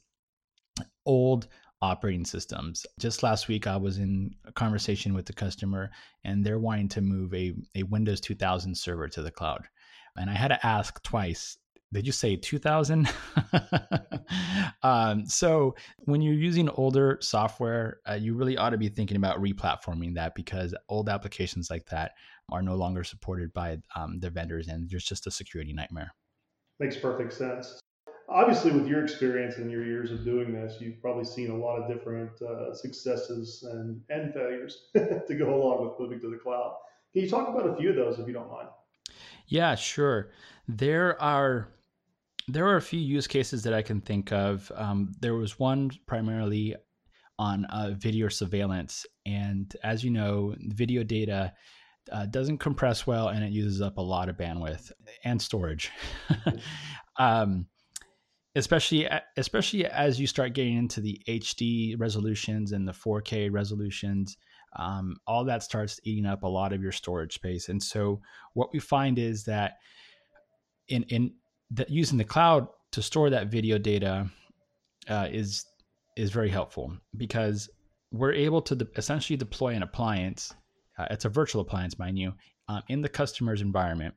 old 1.05 1.47
operating 1.81 2.25
systems. 2.25 2.85
Just 2.99 3.23
last 3.23 3.47
week, 3.47 3.65
I 3.65 3.75
was 3.75 3.97
in 3.97 4.31
a 4.45 4.51
conversation 4.51 5.13
with 5.13 5.25
the 5.25 5.33
customer, 5.33 5.89
and 6.23 6.45
they're 6.45 6.59
wanting 6.59 6.87
to 6.89 7.01
move 7.01 7.33
a, 7.33 7.53
a 7.75 7.83
Windows 7.83 8.21
2000 8.21 8.77
server 8.77 9.07
to 9.09 9.21
the 9.21 9.31
cloud. 9.31 9.67
And 10.15 10.29
I 10.29 10.33
had 10.33 10.49
to 10.49 10.65
ask 10.65 11.01
twice 11.01 11.57
did 11.93 12.05
you 12.05 12.11
say 12.11 12.35
2000 12.35 13.07
um, 14.83 15.25
so 15.25 15.75
when 15.99 16.21
you're 16.21 16.33
using 16.33 16.69
older 16.71 17.17
software 17.21 17.99
uh, 18.09 18.13
you 18.13 18.33
really 18.33 18.57
ought 18.57 18.71
to 18.71 18.77
be 18.77 18.89
thinking 18.89 19.15
about 19.15 19.41
replatforming 19.41 20.15
that 20.15 20.35
because 20.35 20.75
old 20.89 21.07
applications 21.07 21.69
like 21.69 21.85
that 21.85 22.13
are 22.51 22.61
no 22.61 22.75
longer 22.75 23.03
supported 23.03 23.53
by 23.53 23.77
um, 23.95 24.19
the 24.19 24.29
vendors 24.29 24.67
and 24.67 24.89
there's 24.89 25.05
just 25.05 25.27
a 25.27 25.31
security 25.31 25.71
nightmare. 25.71 26.13
Makes 26.79 26.97
perfect 26.97 27.33
sense. 27.33 27.79
Obviously 28.27 28.71
with 28.71 28.87
your 28.87 29.03
experience 29.03 29.57
and 29.57 29.69
your 29.69 29.85
years 29.85 30.11
of 30.11 30.25
doing 30.25 30.51
this 30.51 30.77
you've 30.81 31.01
probably 31.01 31.25
seen 31.25 31.51
a 31.51 31.55
lot 31.55 31.77
of 31.77 31.87
different 31.87 32.31
uh, 32.41 32.73
successes 32.73 33.63
and, 33.71 34.01
and 34.09 34.33
failures 34.33 34.85
to 34.95 35.35
go 35.37 35.53
along 35.53 35.85
with 35.85 35.99
moving 35.99 36.19
to 36.19 36.29
the 36.29 36.37
cloud. 36.37 36.75
Can 37.13 37.21
you 37.21 37.29
talk 37.29 37.47
about 37.47 37.69
a 37.69 37.75
few 37.75 37.91
of 37.91 37.95
those 37.95 38.17
if 38.17 38.27
you 38.27 38.33
don't 38.33 38.51
mind? 38.51 38.69
Yeah 39.47 39.75
sure. 39.75 40.31
There 40.67 41.21
are 41.21 41.69
there 42.47 42.67
are 42.67 42.75
a 42.75 42.81
few 42.81 42.99
use 42.99 43.27
cases 43.27 43.63
that 43.63 43.73
i 43.73 43.81
can 43.81 44.01
think 44.01 44.31
of. 44.31 44.71
Um, 44.75 45.13
there 45.21 45.35
was 45.35 45.59
one 45.59 45.91
primarily 46.07 46.75
on 47.39 47.65
uh, 47.65 47.91
video 47.97 48.29
surveillance. 48.29 49.05
And 49.25 49.75
as 49.83 50.03
you 50.03 50.11
know 50.11 50.55
video 50.59 51.03
data 51.03 51.53
uh, 52.11 52.25
doesn't 52.25 52.57
compress 52.57 53.07
well 53.07 53.29
and 53.29 53.43
it 53.43 53.51
uses 53.51 53.81
up 53.81 53.97
a 53.97 54.01
lot 54.01 54.29
of 54.29 54.37
bandwidth 54.37 54.91
and 55.23 55.41
storage. 55.41 55.91
Um, 57.19 57.67
especially 58.55 59.07
especially 59.37 59.85
as 59.85 60.19
you 60.19 60.25
start 60.25 60.53
getting 60.53 60.77
into 60.77 60.99
the 60.99 61.21
HD 61.27 61.93
resolutions 61.99 62.71
and 62.71 62.87
the 62.87 62.91
4K 62.91 63.51
resolutions, 63.51 64.35
um, 64.77 65.17
all 65.27 65.45
that 65.45 65.61
starts 65.61 65.99
eating 66.05 66.25
up 66.25 66.41
a 66.41 66.47
lot 66.47 66.73
of 66.73 66.81
your 66.81 66.91
storage 66.91 67.35
space. 67.35 67.69
And 67.69 67.81
so 67.81 68.19
what 68.55 68.73
we 68.73 68.79
find 68.79 69.19
is 69.19 69.43
that 69.43 69.73
in 70.87 71.03
in 71.03 71.33
that 71.73 71.89
using 71.89 72.17
the 72.17 72.23
cloud 72.23 72.67
to 72.91 73.01
store 73.01 73.29
that 73.29 73.47
video 73.47 73.77
data 73.77 74.29
uh, 75.09 75.27
is 75.31 75.65
is 76.15 76.31
very 76.31 76.49
helpful 76.49 76.95
because 77.17 77.69
we're 78.11 78.33
able 78.33 78.61
to 78.61 78.75
de- 78.75 78.87
essentially 78.95 79.35
deploy 79.35 79.73
an 79.73 79.83
appliance. 79.83 80.53
Uh, 80.97 81.07
it's 81.09 81.25
a 81.25 81.29
virtual 81.29 81.61
appliance, 81.61 81.97
mind 81.97 82.19
you, 82.19 82.31
um, 82.69 82.83
in 82.87 83.01
the 83.01 83.09
customer's 83.09 83.61
environment, 83.61 84.13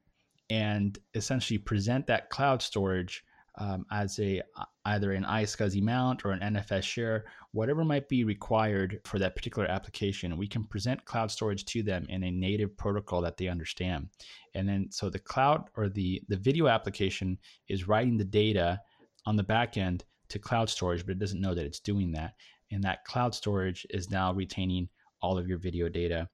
and 0.51 0.99
essentially 1.15 1.59
present 1.59 2.07
that 2.07 2.29
cloud 2.29 2.61
storage 2.61 3.25
um, 3.59 3.87
as 3.91 4.19
a 4.19 4.43
uh, 4.57 4.65
either 4.87 5.13
an 5.13 5.25
iSCSI 5.25 5.83
mount 5.83 6.25
or 6.25 6.33
an 6.33 6.55
NFS 6.55 6.83
share, 6.83 7.25
whatever 7.53 7.85
might 7.85 8.09
be 8.09 8.25
required 8.25 9.01
for 9.05 9.19
that 9.19 9.35
particular 9.35 9.69
application, 9.69 10.37
we 10.37 10.47
can 10.47 10.65
present 10.65 11.05
cloud 11.05 11.31
storage 11.31 11.65
to 11.67 11.83
them 11.83 12.07
in 12.09 12.23
a 12.23 12.31
native 12.31 12.77
protocol 12.77 13.21
that 13.23 13.37
they 13.37 13.49
understand. 13.49 14.09
And 14.55 14.69
then 14.69 14.89
so 14.91 15.09
the 15.09 15.19
cloud 15.19 15.69
or 15.77 15.89
the 15.89 16.23
the 16.29 16.37
video 16.37 16.69
application 16.69 17.39
is 17.69 17.89
writing 17.89 18.17
the 18.17 18.25
data 18.25 18.81
on 19.25 19.37
the 19.37 19.43
back 19.43 19.77
end 19.77 20.05
to 20.29 20.39
cloud 20.39 20.69
storage, 20.69 21.05
but 21.05 21.13
it 21.13 21.19
doesn't 21.19 21.41
know 21.41 21.55
that 21.55 21.67
it's 21.67 21.81
doing 21.81 22.13
that. 22.13 22.35
And 22.71 22.83
that 22.85 23.05
cloud 23.05 23.35
storage 23.35 23.87
is 23.91 24.11
now 24.11 24.33
retaining 24.33 24.89
all 25.23 25.39
of 25.39 25.49
your 25.49 25.59
video 25.59 25.89
data 25.89 26.29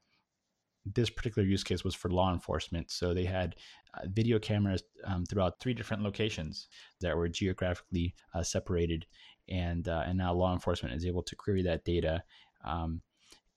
this 0.85 1.11
particular 1.11 1.47
use 1.47 1.63
case 1.63 1.85
was 1.85 1.95
for 1.95 2.11
law 2.11 2.33
enforcement. 2.33 2.91
So 2.91 3.15
they 3.15 3.25
had 3.25 3.57
uh, 3.95 4.07
video 4.07 4.39
cameras 4.39 4.83
um, 5.05 5.25
throughout 5.25 5.61
three 5.61 5.75
different 5.75 6.03
locations 6.03 6.69
that 7.01 7.17
were 7.17 7.29
geographically 7.29 8.15
uh, 8.35 8.43
separated, 8.43 9.07
and 9.49 9.89
uh, 9.89 10.05
and 10.07 10.19
now 10.19 10.33
law 10.33 10.53
enforcement 10.53 10.95
is 10.95 11.07
able 11.07 11.23
to 11.23 11.37
query 11.37 11.63
that 11.63 11.85
data 11.85 12.23
um, 12.65 13.01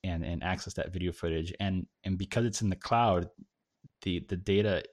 and 0.04 0.24
and 0.24 0.44
access 0.44 0.74
that 0.74 0.94
video 0.94 1.12
footage. 1.12 1.54
And 1.60 1.88
and 2.04 2.18
because 2.18 2.46
it's 2.46 2.62
in 2.62 2.70
the 2.70 2.76
cloud, 2.76 3.30
the 4.02 4.26
the 4.30 4.38
data 4.38 4.84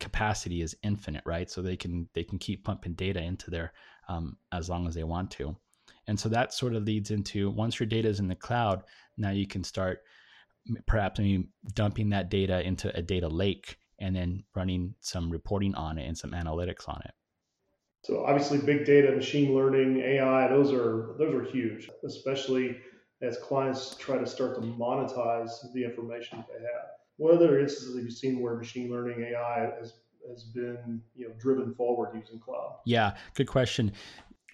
capacity 0.00 0.60
is 0.60 0.76
infinite, 0.82 1.22
right? 1.24 1.50
So 1.50 1.62
they 1.62 1.76
can 1.76 2.08
they 2.14 2.24
can 2.24 2.38
keep 2.38 2.64
pumping 2.64 2.94
data 2.94 3.22
into 3.22 3.50
there 3.50 3.72
um, 4.08 4.36
as 4.52 4.68
long 4.68 4.86
as 4.86 4.94
they 4.94 5.04
want 5.04 5.30
to. 5.32 5.56
And 6.06 6.18
so 6.18 6.28
that 6.28 6.52
sort 6.52 6.74
of 6.74 6.84
leads 6.84 7.10
into 7.10 7.50
once 7.50 7.80
your 7.80 7.86
data 7.86 8.08
is 8.08 8.20
in 8.20 8.28
the 8.28 8.34
cloud, 8.34 8.82
now 9.16 9.30
you 9.30 9.46
can 9.46 9.64
start 9.64 10.00
perhaps 10.86 11.18
maybe 11.18 11.48
dumping 11.74 12.10
that 12.10 12.30
data 12.30 12.62
into 12.62 12.94
a 12.96 13.02
data 13.02 13.28
lake 13.28 13.78
and 13.98 14.14
then 14.14 14.44
running 14.54 14.94
some 15.00 15.30
reporting 15.30 15.74
on 15.74 15.98
it 15.98 16.06
and 16.06 16.16
some 16.16 16.32
analytics 16.32 16.88
on 16.88 17.00
it. 17.04 17.12
So 18.02 18.24
obviously, 18.24 18.58
big 18.58 18.84
data, 18.84 19.12
machine 19.12 19.54
learning, 19.54 20.00
AI, 20.00 20.48
those 20.48 20.72
are 20.72 21.14
those 21.18 21.34
are 21.34 21.42
huge, 21.42 21.88
especially 22.04 22.76
as 23.22 23.38
clients 23.38 23.96
try 23.98 24.18
to 24.18 24.26
start 24.26 24.56
to 24.56 24.60
monetize 24.60 25.50
the 25.72 25.84
information 25.84 26.44
they 26.48 26.62
have. 26.62 26.88
What 27.16 27.34
other 27.34 27.58
instances 27.60 27.96
have 27.96 28.04
you 28.04 28.10
seen 28.10 28.42
where 28.42 28.56
machine 28.56 28.90
learning 28.90 29.22
AI 29.22 29.70
has 29.78 29.94
has 30.28 30.44
been 30.44 31.00
you 31.14 31.28
know 31.28 31.34
driven 31.38 31.74
forward 31.74 32.14
using 32.14 32.38
cloud? 32.40 32.76
Yeah, 32.84 33.14
good 33.34 33.46
question. 33.46 33.92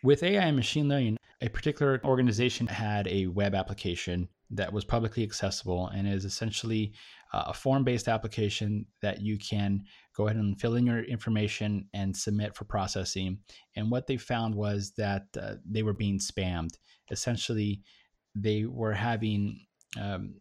With 0.04 0.22
AI 0.22 0.44
and 0.44 0.56
machine 0.56 0.88
learning, 0.88 1.16
a 1.40 1.48
particular 1.48 2.00
organization 2.04 2.68
had 2.68 3.08
a 3.08 3.26
web 3.26 3.54
application 3.54 4.28
that 4.50 4.72
was 4.72 4.84
publicly 4.84 5.22
accessible 5.22 5.88
and 5.88 6.08
is 6.08 6.24
essentially 6.24 6.92
uh, 7.32 7.44
a 7.46 7.54
form 7.54 7.84
based 7.84 8.08
application 8.08 8.86
that 9.02 9.20
you 9.20 9.38
can 9.38 9.84
go 10.16 10.26
ahead 10.26 10.36
and 10.36 10.60
fill 10.60 10.74
in 10.74 10.86
your 10.86 11.02
information 11.04 11.88
and 11.94 12.16
submit 12.16 12.54
for 12.54 12.64
processing. 12.64 13.38
And 13.76 13.90
what 13.90 14.06
they 14.06 14.16
found 14.16 14.54
was 14.54 14.92
that 14.96 15.26
uh, 15.40 15.54
they 15.64 15.82
were 15.82 15.94
being 15.94 16.18
spammed. 16.18 16.74
Essentially, 17.10 17.82
they 18.34 18.64
were 18.64 18.92
having 18.92 19.60
um, 20.00 20.34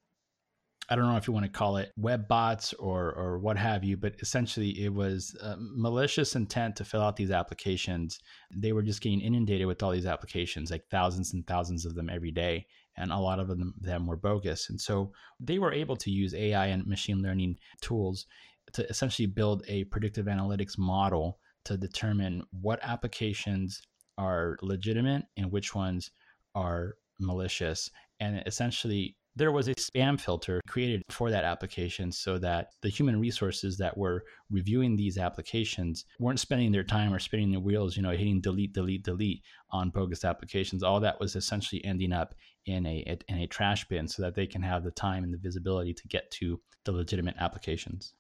I 0.91 0.95
don't 0.95 1.05
know 1.05 1.17
if 1.17 1.27
you 1.27 1.33
want 1.33 1.45
to 1.45 1.51
call 1.51 1.77
it 1.77 1.91
web 1.97 2.27
bots 2.27 2.73
or 2.73 3.13
or 3.13 3.37
what 3.37 3.57
have 3.57 3.83
you, 3.83 3.95
but 3.95 4.15
essentially 4.21 4.69
it 4.83 4.91
was 4.91 5.35
malicious 5.59 6.35
intent 6.35 6.75
to 6.77 6.85
fill 6.85 7.01
out 7.01 7.15
these 7.15 7.29
applications. 7.29 8.19
They 8.55 8.73
were 8.73 8.81
just 8.81 9.01
getting 9.01 9.21
inundated 9.21 9.67
with 9.67 9.83
all 9.83 9.91
these 9.91 10.07
applications, 10.07 10.71
like 10.71 10.85
thousands 10.89 11.33
and 11.33 11.45
thousands 11.45 11.85
of 11.85 11.93
them 11.93 12.09
every 12.09 12.31
day, 12.31 12.65
and 12.99 13.11
a 13.11 13.17
lot 13.17 13.39
of 13.39 13.47
them, 13.47 13.73
them 13.79 14.05
were 14.05 14.17
bogus. 14.17 14.69
And 14.69 14.79
so 14.79 15.11
they 15.39 15.57
were 15.57 15.73
able 15.73 15.95
to 15.97 16.11
use 16.11 16.33
AI 16.33 16.67
and 16.67 16.85
machine 16.85 17.21
learning 17.21 17.57
tools 17.81 18.27
to 18.73 18.87
essentially 18.89 19.25
build 19.25 19.63
a 19.67 19.85
predictive 19.85 20.27
analytics 20.27 20.77
model 20.77 21.39
to 21.65 21.77
determine 21.77 22.43
what 22.51 22.79
applications 22.83 23.81
are 24.17 24.57
legitimate 24.61 25.23
and 25.37 25.51
which 25.51 25.73
ones 25.73 26.11
are 26.55 26.95
malicious 27.19 27.89
and 28.19 28.43
essentially 28.45 29.15
there 29.39 29.53
was 29.53 29.69
a 29.69 29.75
spam 29.75 30.19
filter 30.19 30.59
created 30.67 31.01
for 31.09 31.31
that 31.31 31.45
application 31.45 32.11
so 32.11 32.37
that 32.37 32.71
the 32.81 32.89
human 32.89 33.17
resources 33.17 33.77
that 33.77 33.97
were 33.97 34.25
reviewing 34.51 34.97
these 34.97 35.17
applications 35.17 36.03
weren't 36.19 36.41
spending 36.41 36.73
their 36.73 36.83
time 36.83 37.13
or 37.13 37.19
spinning 37.19 37.49
their 37.49 37.61
wheels, 37.61 37.95
you 37.95 38.03
know, 38.03 38.11
hitting 38.11 38.41
delete, 38.41 38.73
delete, 38.73 39.01
delete 39.03 39.41
on 39.71 39.91
bogus 39.91 40.25
applications. 40.25 40.83
All 40.83 40.99
that 40.99 41.21
was 41.21 41.37
essentially 41.37 41.83
ending 41.85 42.11
up 42.11 42.35
in 42.65 42.85
a 42.85 43.17
in 43.29 43.37
a 43.37 43.47
trash 43.47 43.87
bin 43.87 44.09
so 44.09 44.21
that 44.23 44.35
they 44.35 44.45
can 44.45 44.61
have 44.61 44.83
the 44.83 44.91
time 44.91 45.23
and 45.23 45.33
the 45.33 45.37
visibility 45.37 45.93
to 45.93 46.07
get 46.09 46.29
to 46.31 46.59
the 46.83 46.91
legitimate 46.91 47.35
applications. 47.39 48.13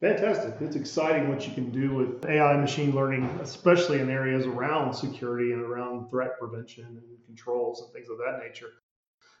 Fantastic. 0.00 0.54
It's 0.60 0.74
exciting 0.74 1.28
what 1.28 1.46
you 1.46 1.52
can 1.52 1.70
do 1.70 1.94
with 1.94 2.24
AI 2.24 2.52
and 2.52 2.62
machine 2.62 2.94
learning, 2.94 3.24
especially 3.42 4.00
in 4.00 4.08
areas 4.08 4.46
around 4.46 4.94
security 4.94 5.52
and 5.52 5.60
around 5.60 6.08
threat 6.08 6.38
prevention 6.40 6.86
and 6.86 7.26
controls 7.26 7.82
and 7.82 7.92
things 7.92 8.08
of 8.08 8.16
that 8.16 8.42
nature. 8.42 8.70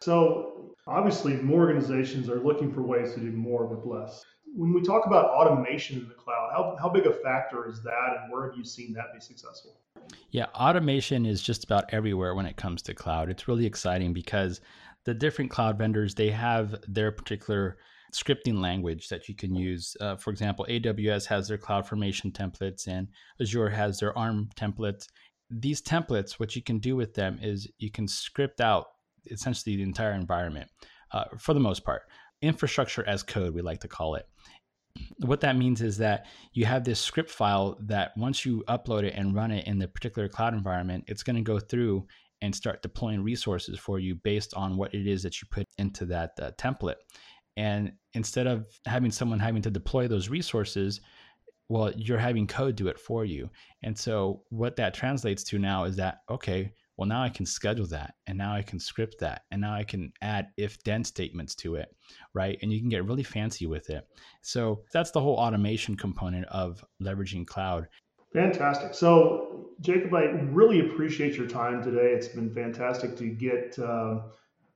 So, 0.02 0.74
obviously, 0.88 1.34
more 1.36 1.60
organizations 1.60 2.28
are 2.28 2.40
looking 2.40 2.72
for 2.72 2.82
ways 2.82 3.14
to 3.14 3.20
do 3.20 3.30
more 3.30 3.66
with 3.66 3.86
less. 3.86 4.24
When 4.52 4.74
we 4.74 4.82
talk 4.82 5.06
about 5.06 5.26
automation 5.26 5.96
in 5.98 6.08
the 6.08 6.14
cloud, 6.14 6.50
how, 6.52 6.76
how 6.80 6.88
big 6.88 7.06
a 7.06 7.12
factor 7.12 7.68
is 7.68 7.84
that, 7.84 8.16
and 8.20 8.32
where 8.32 8.44
have 8.48 8.58
you 8.58 8.64
seen 8.64 8.92
that 8.94 9.14
be 9.14 9.20
successful? 9.20 9.78
Yeah, 10.32 10.46
automation 10.56 11.24
is 11.24 11.40
just 11.40 11.62
about 11.62 11.84
everywhere 11.90 12.34
when 12.34 12.46
it 12.46 12.56
comes 12.56 12.82
to 12.82 12.94
cloud. 12.94 13.30
It's 13.30 13.46
really 13.46 13.64
exciting 13.64 14.12
because 14.12 14.60
the 15.04 15.14
different 15.14 15.52
cloud 15.52 15.78
vendors 15.78 16.16
they 16.16 16.30
have 16.30 16.74
their 16.88 17.12
particular 17.12 17.78
scripting 18.12 18.60
language 18.60 19.08
that 19.08 19.28
you 19.28 19.36
can 19.36 19.54
use. 19.54 19.96
Uh, 20.00 20.16
for 20.16 20.30
example, 20.30 20.66
AWS 20.68 21.26
has 21.26 21.46
their 21.46 21.58
CloudFormation 21.58 22.32
templates, 22.32 22.88
and 22.88 23.06
Azure 23.40 23.70
has 23.70 24.00
their 24.00 24.18
ARM 24.18 24.50
templates. 24.56 25.06
These 25.48 25.80
templates, 25.80 26.32
what 26.32 26.56
you 26.56 26.62
can 26.62 26.80
do 26.80 26.96
with 26.96 27.14
them 27.14 27.38
is 27.40 27.68
you 27.78 27.90
can 27.90 28.08
script 28.08 28.60
out 28.60 28.86
essentially 29.26 29.76
the 29.76 29.82
entire 29.82 30.12
environment 30.12 30.70
uh, 31.12 31.24
for 31.38 31.54
the 31.54 31.60
most 31.60 31.84
part. 31.84 32.02
Infrastructure 32.40 33.06
as 33.06 33.22
code, 33.22 33.54
we 33.54 33.62
like 33.62 33.80
to 33.80 33.88
call 33.88 34.14
it. 34.16 34.26
What 35.18 35.40
that 35.40 35.56
means 35.56 35.80
is 35.80 35.96
that 35.98 36.26
you 36.52 36.66
have 36.66 36.84
this 36.84 37.00
script 37.00 37.30
file 37.30 37.78
that 37.82 38.12
once 38.16 38.44
you 38.44 38.62
upload 38.68 39.04
it 39.04 39.14
and 39.16 39.34
run 39.34 39.50
it 39.50 39.66
in 39.66 39.78
the 39.78 39.88
particular 39.88 40.28
cloud 40.28 40.52
environment, 40.52 41.04
it's 41.06 41.22
going 41.22 41.36
to 41.36 41.42
go 41.42 41.58
through 41.58 42.06
and 42.42 42.54
start 42.54 42.82
deploying 42.82 43.22
resources 43.22 43.78
for 43.78 44.00
you 44.00 44.16
based 44.16 44.52
on 44.54 44.76
what 44.76 44.92
it 44.92 45.06
is 45.06 45.22
that 45.22 45.40
you 45.40 45.48
put 45.50 45.66
into 45.78 46.04
that 46.06 46.32
uh, 46.42 46.50
template. 46.58 46.96
And 47.56 47.92
instead 48.14 48.46
of 48.46 48.66
having 48.86 49.12
someone 49.12 49.38
having 49.38 49.62
to 49.62 49.70
deploy 49.70 50.08
those 50.08 50.28
resources, 50.28 51.00
well, 51.68 51.92
you're 51.96 52.18
having 52.18 52.46
code 52.46 52.76
do 52.76 52.88
it 52.88 52.98
for 52.98 53.24
you. 53.24 53.48
And 53.82 53.96
so 53.96 54.42
what 54.50 54.76
that 54.76 54.92
translates 54.92 55.44
to 55.44 55.58
now 55.58 55.84
is 55.84 55.96
that, 55.96 56.18
okay, 56.28 56.72
well 56.96 57.08
now 57.08 57.22
i 57.22 57.28
can 57.28 57.46
schedule 57.46 57.86
that 57.86 58.14
and 58.26 58.36
now 58.38 58.54
i 58.54 58.62
can 58.62 58.78
script 58.78 59.16
that 59.20 59.42
and 59.50 59.60
now 59.60 59.74
i 59.74 59.82
can 59.82 60.12
add 60.22 60.48
if 60.56 60.82
then 60.84 61.04
statements 61.04 61.54
to 61.54 61.74
it 61.74 61.88
right? 62.34 62.58
And 62.62 62.72
you 62.72 62.80
can 62.80 62.88
get 62.88 63.04
really 63.04 63.22
fancy 63.22 63.66
with 63.66 63.90
it. 63.90 64.06
So 64.42 64.82
that's 64.92 65.10
the 65.10 65.20
whole 65.20 65.36
automation 65.36 65.96
component 65.96 66.46
of 66.46 66.84
leveraging 67.02 67.46
cloud. 67.46 67.88
Fantastic. 68.32 68.94
So 68.94 69.68
jacob 69.80 70.14
i 70.14 70.22
really 70.52 70.80
appreciate 70.80 71.34
your 71.34 71.46
time 71.46 71.82
today. 71.82 72.12
It's 72.12 72.28
been 72.28 72.52
fantastic 72.54 73.16
to 73.16 73.26
get 73.26 73.78
uh, 73.78 74.20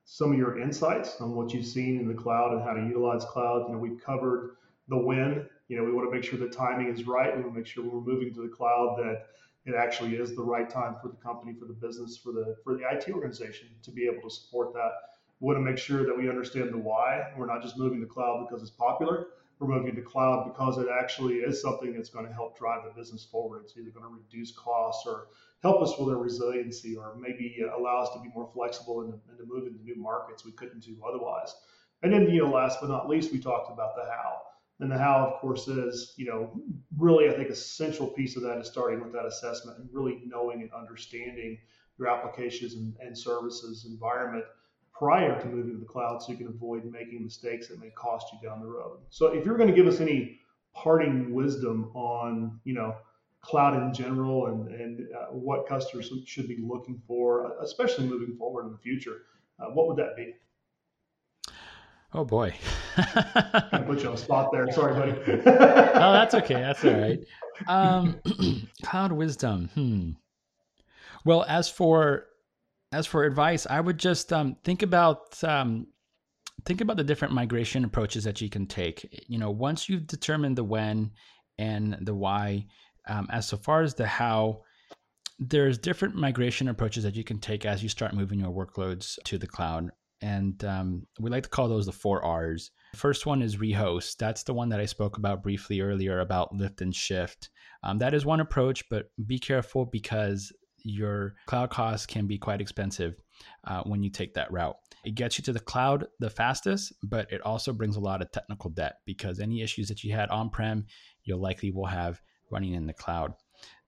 some 0.04 0.32
of 0.32 0.38
your 0.38 0.58
insights 0.58 1.20
on 1.20 1.34
what 1.34 1.52
you've 1.52 1.66
seen 1.66 2.00
in 2.00 2.08
the 2.08 2.14
cloud 2.14 2.52
and 2.52 2.62
how 2.62 2.74
to 2.74 2.82
utilize 2.82 3.24
cloud. 3.24 3.66
You 3.68 3.74
know 3.74 3.78
we've 3.78 4.02
covered 4.04 4.56
the 4.88 4.98
when 4.98 5.46
you 5.68 5.76
know 5.76 5.84
we 5.84 5.92
want 5.92 6.08
to 6.08 6.14
make 6.14 6.24
sure 6.24 6.38
the 6.38 6.48
timing 6.48 6.88
is 6.88 7.06
right 7.06 7.36
we 7.36 7.42
want 7.42 7.54
to 7.54 7.58
make 7.58 7.66
sure 7.66 7.84
we're 7.84 8.00
moving 8.00 8.32
to 8.32 8.42
the 8.42 8.48
cloud 8.48 8.96
that 8.98 9.26
it 9.66 9.74
actually 9.74 10.14
is 10.14 10.34
the 10.34 10.42
right 10.42 10.70
time 10.70 10.94
for 11.02 11.08
the 11.08 11.16
company, 11.16 11.52
for 11.52 11.64
the 11.66 11.74
business, 11.74 12.16
for 12.16 12.32
the 12.32 12.56
for 12.62 12.74
the 12.74 12.84
IT 12.88 13.10
organization 13.12 13.68
to 13.82 13.90
be 13.90 14.06
able 14.06 14.22
to 14.22 14.30
support 14.30 14.72
that. 14.74 14.92
We 15.40 15.46
want 15.46 15.58
to 15.58 15.70
make 15.70 15.76
sure 15.76 16.06
that 16.06 16.16
we 16.16 16.30
understand 16.30 16.72
the 16.72 16.78
why. 16.78 17.32
We're 17.36 17.52
not 17.52 17.62
just 17.62 17.76
moving 17.76 18.00
to 18.00 18.06
cloud 18.06 18.46
because 18.48 18.62
it's 18.62 18.70
popular. 18.70 19.26
We're 19.58 19.68
moving 19.68 19.96
to 19.96 20.02
cloud 20.02 20.44
because 20.44 20.78
it 20.78 20.86
actually 20.88 21.36
is 21.36 21.60
something 21.60 21.92
that's 21.92 22.10
going 22.10 22.26
to 22.26 22.32
help 22.32 22.56
drive 22.56 22.84
the 22.84 22.90
business 22.98 23.24
forward. 23.24 23.62
It's 23.64 23.76
either 23.76 23.90
going 23.90 24.04
to 24.04 24.10
reduce 24.10 24.52
costs 24.52 25.04
or 25.06 25.28
help 25.62 25.82
us 25.82 25.98
with 25.98 26.10
our 26.10 26.22
resiliency, 26.22 26.94
or 26.94 27.16
maybe 27.18 27.56
uh, 27.60 27.76
allow 27.76 28.02
us 28.02 28.10
to 28.14 28.20
be 28.20 28.28
more 28.34 28.48
flexible 28.54 29.00
and, 29.00 29.14
and 29.28 29.38
to 29.38 29.44
move 29.46 29.66
into 29.66 29.82
new 29.82 29.96
markets 29.96 30.44
we 30.44 30.52
couldn't 30.52 30.80
do 30.84 30.96
otherwise. 31.06 31.54
And 32.02 32.12
then, 32.12 32.30
you 32.30 32.42
know, 32.44 32.50
last 32.50 32.78
but 32.80 32.88
not 32.88 33.08
least, 33.08 33.32
we 33.32 33.40
talked 33.40 33.72
about 33.72 33.96
the 33.96 34.04
how 34.04 34.42
and 34.80 34.90
the 34.90 34.98
how, 34.98 35.26
of 35.26 35.40
course, 35.40 35.68
is, 35.68 36.14
you 36.16 36.26
know, 36.26 36.50
really, 36.96 37.30
I 37.30 37.32
think, 37.32 37.48
essential 37.48 38.08
piece 38.08 38.36
of 38.36 38.42
that 38.42 38.58
is 38.58 38.68
starting 38.68 39.00
with 39.02 39.12
that 39.12 39.24
assessment 39.24 39.78
and 39.78 39.88
really 39.90 40.20
knowing 40.26 40.60
and 40.60 40.70
understanding 40.72 41.58
your 41.98 42.08
applications 42.08 42.74
and, 42.74 42.94
and 43.00 43.16
services 43.16 43.86
environment 43.88 44.44
prior 44.92 45.40
to 45.40 45.46
moving 45.48 45.74
to 45.74 45.78
the 45.78 45.86
cloud 45.86 46.22
so 46.22 46.32
you 46.32 46.38
can 46.38 46.48
avoid 46.48 46.84
making 46.84 47.22
mistakes 47.22 47.68
that 47.68 47.80
may 47.80 47.90
cost 47.90 48.26
you 48.32 48.48
down 48.48 48.60
the 48.60 48.66
road. 48.66 48.98
So 49.08 49.28
if 49.28 49.44
you're 49.44 49.56
going 49.56 49.68
to 49.68 49.74
give 49.74 49.86
us 49.86 50.00
any 50.00 50.40
parting 50.74 51.32
wisdom 51.32 51.90
on, 51.94 52.60
you 52.64 52.74
know, 52.74 52.96
cloud 53.40 53.80
in 53.80 53.94
general 53.94 54.46
and, 54.46 54.68
and 54.68 55.06
uh, 55.14 55.26
what 55.26 55.66
customers 55.66 56.10
should 56.26 56.48
be 56.48 56.58
looking 56.60 57.00
for, 57.06 57.52
especially 57.62 58.06
moving 58.06 58.36
forward 58.36 58.66
in 58.66 58.72
the 58.72 58.78
future, 58.78 59.22
uh, 59.60 59.66
what 59.66 59.86
would 59.86 59.96
that 59.96 60.16
be? 60.16 60.34
Oh 62.12 62.24
boy. 62.24 62.54
I 62.96 63.82
put 63.86 64.02
you 64.02 64.08
on 64.08 64.14
the 64.14 64.20
spot 64.20 64.50
there. 64.52 64.70
Sorry, 64.72 64.94
buddy. 64.94 65.42
oh, 65.46 66.12
that's 66.12 66.34
okay. 66.34 66.54
That's 66.54 66.84
all 66.84 66.92
right. 66.92 67.20
Um, 67.66 68.20
cloud 68.82 69.12
wisdom. 69.12 69.70
Hmm. 69.74 70.10
Well, 71.24 71.44
as 71.48 71.68
for 71.68 72.26
as 72.92 73.06
for 73.06 73.24
advice, 73.24 73.66
I 73.68 73.80
would 73.80 73.98
just 73.98 74.32
um, 74.32 74.56
think 74.64 74.82
about 74.82 75.42
um, 75.44 75.88
think 76.64 76.80
about 76.80 76.96
the 76.96 77.04
different 77.04 77.34
migration 77.34 77.84
approaches 77.84 78.24
that 78.24 78.40
you 78.40 78.48
can 78.48 78.66
take. 78.66 79.24
You 79.28 79.38
know, 79.38 79.50
once 79.50 79.88
you've 79.88 80.06
determined 80.06 80.56
the 80.56 80.64
when 80.64 81.10
and 81.58 81.98
the 82.00 82.14
why, 82.14 82.66
um, 83.08 83.26
as 83.30 83.48
so 83.48 83.56
far 83.56 83.82
as 83.82 83.94
the 83.94 84.06
how, 84.06 84.62
there's 85.38 85.78
different 85.78 86.14
migration 86.14 86.68
approaches 86.68 87.02
that 87.04 87.16
you 87.16 87.24
can 87.24 87.38
take 87.38 87.66
as 87.66 87.82
you 87.82 87.88
start 87.88 88.14
moving 88.14 88.38
your 88.38 88.52
workloads 88.52 89.18
to 89.24 89.38
the 89.38 89.46
cloud 89.46 89.90
and 90.20 90.64
um, 90.64 91.06
we 91.20 91.30
like 91.30 91.42
to 91.42 91.48
call 91.48 91.68
those 91.68 91.86
the 91.86 91.92
four 91.92 92.24
R's. 92.24 92.70
First 92.94 93.26
one 93.26 93.42
is 93.42 93.56
rehost. 93.56 94.16
That's 94.16 94.42
the 94.42 94.54
one 94.54 94.68
that 94.70 94.80
I 94.80 94.86
spoke 94.86 95.18
about 95.18 95.42
briefly 95.42 95.80
earlier 95.80 96.20
about 96.20 96.54
lift 96.54 96.80
and 96.80 96.94
shift. 96.94 97.50
Um, 97.82 97.98
that 97.98 98.14
is 98.14 98.24
one 98.24 98.40
approach, 98.40 98.88
but 98.88 99.10
be 99.26 99.38
careful 99.38 99.84
because 99.84 100.52
your 100.82 101.34
cloud 101.46 101.70
costs 101.70 102.06
can 102.06 102.26
be 102.26 102.38
quite 102.38 102.60
expensive 102.60 103.20
uh, 103.64 103.82
when 103.82 104.02
you 104.02 104.10
take 104.10 104.34
that 104.34 104.50
route. 104.52 104.76
It 105.04 105.14
gets 105.14 105.36
you 105.36 105.44
to 105.44 105.52
the 105.52 105.60
cloud 105.60 106.06
the 106.20 106.30
fastest, 106.30 106.92
but 107.02 107.30
it 107.32 107.40
also 107.42 107.72
brings 107.72 107.96
a 107.96 108.00
lot 108.00 108.22
of 108.22 108.30
technical 108.30 108.70
debt 108.70 108.96
because 109.04 109.40
any 109.40 109.62
issues 109.62 109.88
that 109.88 110.04
you 110.04 110.12
had 110.12 110.30
on 110.30 110.48
prem, 110.48 110.86
you'll 111.24 111.40
likely 111.40 111.70
will 111.70 111.86
have 111.86 112.20
running 112.50 112.74
in 112.74 112.86
the 112.86 112.92
cloud. 112.92 113.34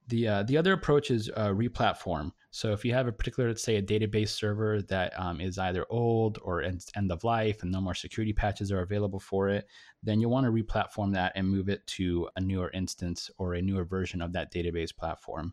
The 0.09 0.29
uh, 0.29 0.43
the 0.43 0.57
other 0.57 0.73
approach 0.73 1.11
is 1.11 1.31
uh, 1.37 1.49
replatform. 1.49 2.33
So 2.51 2.73
if 2.73 2.85
you 2.85 2.95
have 2.95 3.07
a 3.07 3.13
particular, 3.13 3.51
let's 3.51 3.63
say, 3.63 3.77
a 3.77 3.83
database 3.83 4.31
server 4.31 4.81
that 4.83 5.19
um, 5.21 5.41
is 5.41 5.59
either 5.59 5.85
old 5.91 6.39
or 6.43 6.63
end, 6.63 6.83
of 7.11 7.25
life, 7.25 7.63
and 7.63 7.71
no 7.71 7.81
more 7.81 7.95
security 7.95 8.33
patches 8.33 8.73
are 8.73 8.81
available 8.81 9.21
for 9.21 9.49
it, 9.49 9.67
then 10.03 10.21
you'll 10.21 10.31
want 10.31 10.47
to 10.47 10.53
replatform 10.53 11.13
that 11.13 11.33
and 11.35 11.49
move 11.49 11.69
it 11.69 11.87
to 11.87 12.29
a 12.37 12.41
newer 12.41 12.71
instance 12.71 13.31
or 13.39 13.55
a 13.55 13.63
newer 13.63 13.85
version 13.85 14.23
of 14.23 14.33
that 14.33 14.53
database 14.53 14.97
platform. 14.97 15.53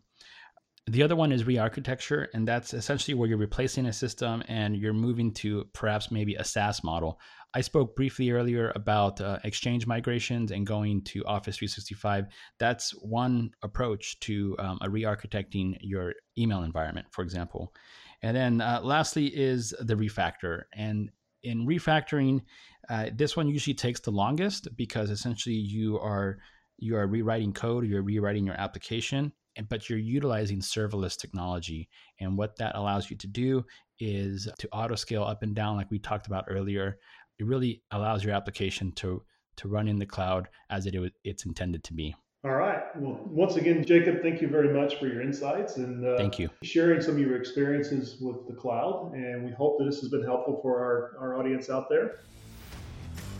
The 0.88 1.02
other 1.02 1.16
one 1.16 1.32
is 1.32 1.44
re-architecture, 1.44 2.28
and 2.32 2.46
that's 2.46 2.72
essentially 2.72 3.14
where 3.14 3.28
you're 3.28 3.38
replacing 3.38 3.86
a 3.86 3.92
system 3.92 4.44
and 4.46 4.76
you're 4.76 4.92
moving 4.92 5.32
to 5.34 5.68
perhaps 5.72 6.12
maybe 6.12 6.36
a 6.36 6.44
SaaS 6.44 6.84
model. 6.84 7.18
I 7.56 7.62
spoke 7.62 7.96
briefly 7.96 8.32
earlier 8.32 8.70
about 8.74 9.18
uh, 9.18 9.38
Exchange 9.42 9.86
migrations 9.86 10.50
and 10.50 10.66
going 10.66 11.00
to 11.04 11.24
Office 11.24 11.56
365. 11.56 12.26
That's 12.58 12.90
one 13.00 13.50
approach 13.62 14.20
to 14.20 14.54
um, 14.58 14.78
a 14.82 14.90
re-architecting 14.90 15.78
your 15.80 16.12
email 16.36 16.64
environment, 16.64 17.06
for 17.12 17.22
example. 17.22 17.72
And 18.20 18.36
then 18.36 18.60
uh, 18.60 18.82
lastly 18.82 19.28
is 19.28 19.72
the 19.80 19.94
refactor. 19.94 20.64
And 20.74 21.10
in 21.44 21.66
refactoring, 21.66 22.42
uh, 22.90 23.06
this 23.14 23.38
one 23.38 23.48
usually 23.48 23.72
takes 23.72 24.00
the 24.00 24.10
longest 24.10 24.68
because 24.76 25.08
essentially 25.08 25.54
you 25.56 25.98
are 25.98 26.36
you 26.76 26.94
are 26.94 27.06
rewriting 27.06 27.54
code, 27.54 27.86
you're 27.86 28.02
rewriting 28.02 28.44
your 28.44 28.60
application, 28.60 29.32
but 29.70 29.88
you're 29.88 29.98
utilizing 29.98 30.60
serverless 30.60 31.16
technology. 31.16 31.88
And 32.20 32.36
what 32.36 32.56
that 32.56 32.76
allows 32.76 33.10
you 33.10 33.16
to 33.16 33.26
do 33.26 33.64
is 33.98 34.48
to 34.58 34.68
auto 34.72 34.94
scale 34.94 35.24
up 35.24 35.42
and 35.42 35.54
down, 35.54 35.76
like 35.76 35.90
we 35.90 35.98
talked 35.98 36.26
about 36.26 36.44
earlier. 36.48 36.98
It 37.38 37.46
really 37.46 37.82
allows 37.90 38.24
your 38.24 38.34
application 38.34 38.92
to 38.92 39.22
to 39.56 39.68
run 39.68 39.88
in 39.88 39.98
the 39.98 40.06
cloud 40.06 40.48
as 40.70 40.86
it 40.86 40.94
it's 41.24 41.46
intended 41.46 41.82
to 41.84 41.94
be. 41.94 42.14
All 42.44 42.54
right. 42.54 42.82
Well, 42.96 43.18
once 43.24 43.56
again, 43.56 43.84
Jacob, 43.84 44.22
thank 44.22 44.40
you 44.40 44.48
very 44.48 44.72
much 44.72 45.00
for 45.00 45.08
your 45.08 45.20
insights 45.20 45.78
and 45.78 46.06
uh, 46.06 46.16
thank 46.16 46.38
you 46.38 46.48
sharing 46.62 47.00
some 47.00 47.14
of 47.14 47.20
your 47.20 47.36
experiences 47.36 48.18
with 48.20 48.46
the 48.46 48.54
cloud. 48.54 49.12
And 49.14 49.44
we 49.44 49.50
hope 49.50 49.78
that 49.78 49.84
this 49.84 50.00
has 50.00 50.10
been 50.10 50.22
helpful 50.22 50.60
for 50.62 50.78
our, 50.78 51.16
our 51.18 51.38
audience 51.38 51.70
out 51.70 51.88
there. 51.88 52.20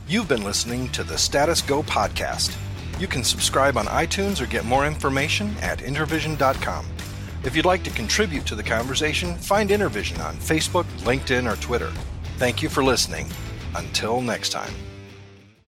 You've 0.09 0.29
been 0.29 0.45
listening 0.45 0.89
to 0.91 1.05
the 1.05 1.19
Status 1.19 1.61
Go 1.61 1.83
podcast. 1.83 2.57
You 2.99 3.07
can 3.07 3.23
subscribe 3.23 3.77
on 3.77 3.87
iTunes 3.87 4.41
or 4.41 4.47
get 4.47 4.65
more 4.65 4.87
information 4.87 5.55
at 5.61 5.81
intervision.com. 5.81 6.87
If 7.45 7.55
you'd 7.55 7.65
like 7.65 7.85
to 7.85 7.91
contribute 7.91 8.47
to 8.47 8.55
the 8.55 8.63
conversation, 8.63 9.37
find 9.37 9.71
Intervision 9.71 10.25
on 10.25 10.35
Facebook, 10.37 10.85
LinkedIn, 11.01 11.51
or 11.51 11.61
Twitter. 11.61 11.93
Thank 12.39 12.63
you 12.63 12.69
for 12.69 12.83
listening. 12.83 13.29
Until 13.77 14.23
next 14.23 14.51
time. 14.51 14.86